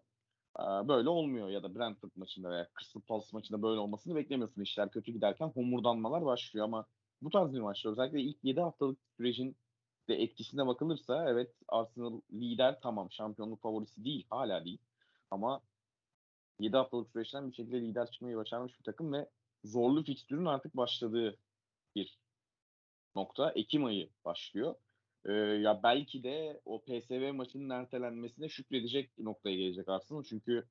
E, 0.59 0.63
böyle 0.63 1.09
olmuyor 1.09 1.49
ya 1.49 1.63
da 1.63 1.75
Brentford 1.75 2.11
maçında 2.15 2.49
veya 2.51 2.67
Crystal 2.79 3.01
Palace 3.01 3.29
maçında 3.33 3.61
böyle 3.61 3.79
olmasını 3.79 4.15
beklemiyorsun. 4.15 4.61
İşler 4.61 4.91
kötü 4.91 5.11
giderken 5.11 5.47
homurdanmalar 5.47 6.25
başlıyor 6.25 6.65
ama 6.65 6.85
bu 7.21 7.29
tarz 7.29 7.53
bir 7.53 7.59
maçta 7.59 7.89
özellikle 7.89 8.21
ilk 8.21 8.37
7 8.43 8.61
haftalık 8.61 8.99
sürecin 9.17 9.57
de 10.09 10.15
etkisine 10.15 10.67
bakılırsa 10.67 11.29
evet 11.29 11.51
Arsenal 11.67 12.21
lider 12.33 12.79
tamam 12.81 13.11
şampiyonluk 13.11 13.61
favorisi 13.61 14.05
değil 14.05 14.27
hala 14.29 14.65
değil 14.65 14.79
ama 15.31 15.61
7 16.59 16.77
haftalık 16.77 17.09
süreçten 17.11 17.49
bir 17.49 17.55
şekilde 17.55 17.81
lider 17.81 18.11
çıkmayı 18.11 18.37
başarmış 18.37 18.79
bir 18.79 18.83
takım 18.83 19.13
ve 19.13 19.29
zorlu 19.63 20.03
fikstürün 20.03 20.45
artık 20.45 20.77
başladığı 20.77 21.37
bir 21.95 22.19
nokta. 23.15 23.51
Ekim 23.51 23.85
ayı 23.85 24.09
başlıyor. 24.25 24.75
Ee, 25.25 25.31
ya 25.33 25.83
belki 25.83 26.23
de 26.23 26.61
o 26.65 26.81
PSV 26.81 27.33
maçının 27.33 27.69
ertelenmesine 27.69 28.49
şükredecek 28.49 29.17
noktaya 29.19 29.55
gelecek 29.55 29.89
Arsenal. 29.89 30.23
Çünkü 30.23 30.67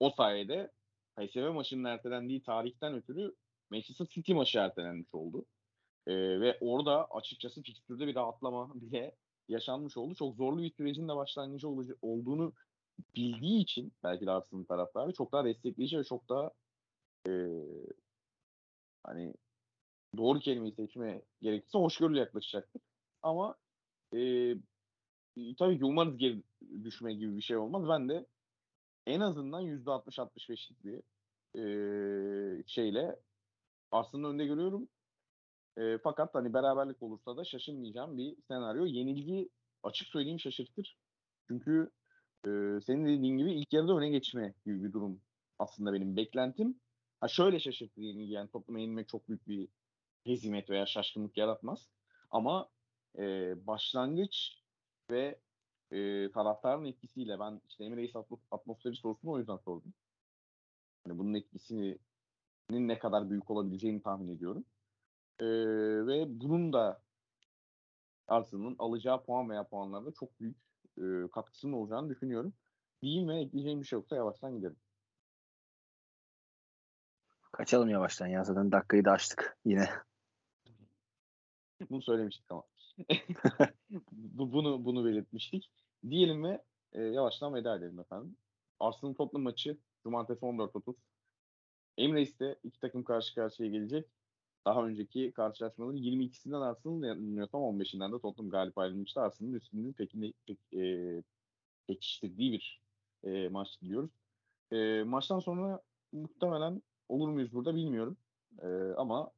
o 0.00 0.10
sayede 0.10 0.72
PSV 1.16 1.52
maçının 1.52 1.84
ertelendiği 1.84 2.42
tarihten 2.42 2.94
ötürü 2.94 3.34
Manchester 3.70 4.06
City 4.06 4.32
maçı 4.32 4.58
ertelenmiş 4.58 5.14
oldu. 5.14 5.46
Ee, 6.06 6.40
ve 6.40 6.58
orada 6.60 7.06
açıkçası 7.10 7.62
fikstürde 7.62 8.06
bir 8.06 8.14
rahatlama 8.14 8.72
bile 8.80 9.16
yaşanmış 9.48 9.96
oldu. 9.96 10.14
Çok 10.14 10.36
zorlu 10.36 10.62
bir 10.62 10.70
sürecin 10.70 11.08
de 11.08 11.16
başlangıcı 11.16 11.68
olduğunu 12.02 12.52
bildiği 13.16 13.62
için 13.62 13.92
belki 14.02 14.26
de 14.26 14.30
Arsenal 14.30 14.64
taraftarı 14.64 15.12
çok 15.12 15.32
daha 15.32 15.44
destekleyici 15.44 15.98
ve 15.98 16.04
çok 16.04 16.28
daha 16.28 16.50
e, 17.28 17.32
hani 19.04 19.34
doğru 20.16 20.38
kelimeyi 20.38 20.74
seçme 20.74 21.22
gerekirse 21.40 21.78
hoşgörülü 21.78 22.18
yaklaşacaktır. 22.18 22.82
Ama 23.22 23.56
e, 24.14 24.18
tabii 25.58 25.78
ki 25.78 25.84
umarız 25.84 26.16
geri 26.16 26.42
düşme 26.84 27.14
gibi 27.14 27.36
bir 27.36 27.42
şey 27.42 27.56
olmaz. 27.56 27.88
Ben 27.88 28.08
de 28.08 28.26
en 29.06 29.20
azından 29.20 29.62
%60-65'lik 29.62 30.84
bir 30.84 31.02
e, 31.54 32.64
şeyle 32.66 33.16
Arsenal'ın 33.90 34.30
önünde 34.30 34.46
görüyorum. 34.46 34.88
E, 35.78 35.98
fakat 35.98 36.34
hani 36.34 36.54
beraberlik 36.54 37.02
olursa 37.02 37.36
da 37.36 37.44
şaşırmayacağım 37.44 38.18
bir 38.18 38.36
senaryo. 38.48 38.84
Yenilgi 38.84 39.48
açık 39.82 40.08
söyleyeyim 40.08 40.40
şaşırtır. 40.40 40.96
Çünkü 41.48 41.90
e, 42.46 42.80
senin 42.80 43.06
dediğin 43.06 43.38
gibi 43.38 43.52
ilk 43.52 43.72
yarıda 43.72 43.96
öne 43.96 44.10
geçme 44.10 44.54
gibi 44.64 44.84
bir 44.84 44.92
durum 44.92 45.20
aslında 45.58 45.92
benim 45.92 46.16
beklentim. 46.16 46.80
Ha 47.20 47.28
şöyle 47.28 47.60
şaşırtır 47.60 48.02
yenilgi 48.02 48.32
yani 48.32 48.50
topluma 48.50 49.04
çok 49.04 49.28
büyük 49.28 49.48
bir 49.48 49.68
hezimet 50.24 50.70
veya 50.70 50.86
şaşkınlık 50.86 51.36
yaratmaz. 51.36 51.88
Ama 52.30 52.68
e, 53.18 53.54
başlangıç 53.66 54.62
ve 55.10 55.40
e, 55.90 56.30
taraftarın 56.30 56.84
etkisiyle 56.84 57.40
ben 57.40 57.60
işte 57.68 57.84
Emirates 57.84 58.16
atmosferi 58.50 58.96
sorusunu 58.96 59.30
o 59.30 59.38
yüzden 59.38 59.56
sordum. 59.56 59.94
Yani 61.06 61.18
bunun 61.18 61.34
etkisinin 61.34 61.98
ne 62.70 62.98
kadar 62.98 63.30
büyük 63.30 63.50
olabileceğini 63.50 64.02
tahmin 64.02 64.28
ediyorum. 64.28 64.64
E, 65.40 65.46
ve 66.06 66.40
bunun 66.40 66.72
da 66.72 67.02
Arsenal'ın 68.28 68.76
alacağı 68.78 69.24
puan 69.24 69.50
veya 69.50 69.68
puanlarda 69.68 70.12
çok 70.12 70.40
büyük 70.40 70.65
e, 70.98 71.30
katkısının 71.30 71.72
olacağını 71.72 72.10
düşünüyorum. 72.10 72.54
Diyeyim 73.02 73.28
ve 73.28 73.40
ekleyeceğim 73.40 73.80
bir 73.80 73.86
şey 73.86 73.96
yoksa 73.96 74.16
yavaştan 74.16 74.56
gidelim. 74.56 74.76
Kaçalım 77.52 77.88
yavaştan 77.88 78.26
ya 78.26 78.44
zaten 78.44 78.72
dakikayı 78.72 79.04
da 79.04 79.10
açtık 79.10 79.58
yine. 79.64 79.88
Bunu 81.90 82.02
söylemiştik 82.02 82.46
ama. 82.50 82.62
bu, 84.12 84.52
bunu 84.52 84.84
bunu 84.84 85.04
belirtmiştik. 85.04 85.70
Diyelim 86.10 86.44
ve 86.44 86.62
e, 86.92 87.02
yavaştan 87.02 87.54
veda 87.54 87.76
edelim 87.76 88.00
efendim. 88.00 88.36
Arsenal 88.80 89.14
Tottenham 89.14 89.42
maçı 89.42 89.78
Cumartesi 90.02 90.40
14.30. 90.40 90.94
Emirates'te 91.98 92.56
iki 92.64 92.80
takım 92.80 93.04
karşı 93.04 93.34
karşıya 93.34 93.68
gelecek. 93.68 94.06
Daha 94.66 94.86
önceki 94.86 95.32
karşılaşmaların 95.32 95.96
22'sinden 95.98 96.60
Arsenal 96.60 97.02
yanılmıyorsam 97.02 97.60
15'inden 97.60 98.12
de 98.12 98.20
Tottenham 98.20 98.50
galip 98.50 98.78
ayrılmıştı. 98.78 99.20
Arsenal'ın 99.20 99.54
üstünlüğünü 99.54 99.92
pek, 99.92 100.12
pek 100.46 100.58
e, 100.74 101.22
pekiştirdiği 101.86 102.52
bir 102.52 102.82
e, 103.24 103.48
maç 103.48 103.82
diliyoruz. 103.82 104.10
E, 104.72 105.02
maçtan 105.02 105.38
sonra 105.38 105.82
muhtemelen 106.12 106.82
olur 107.08 107.28
muyuz 107.28 107.52
burada 107.52 107.74
bilmiyorum. 107.74 108.16
E, 108.62 108.66
ama 108.96 109.30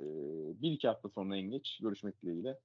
e, 0.00 0.04
bir 0.62 0.72
iki 0.72 0.88
hafta 0.88 1.08
sonra 1.08 1.36
en 1.36 1.50
geç 1.50 1.78
görüşmek 1.82 2.22
dileğiyle 2.22 2.58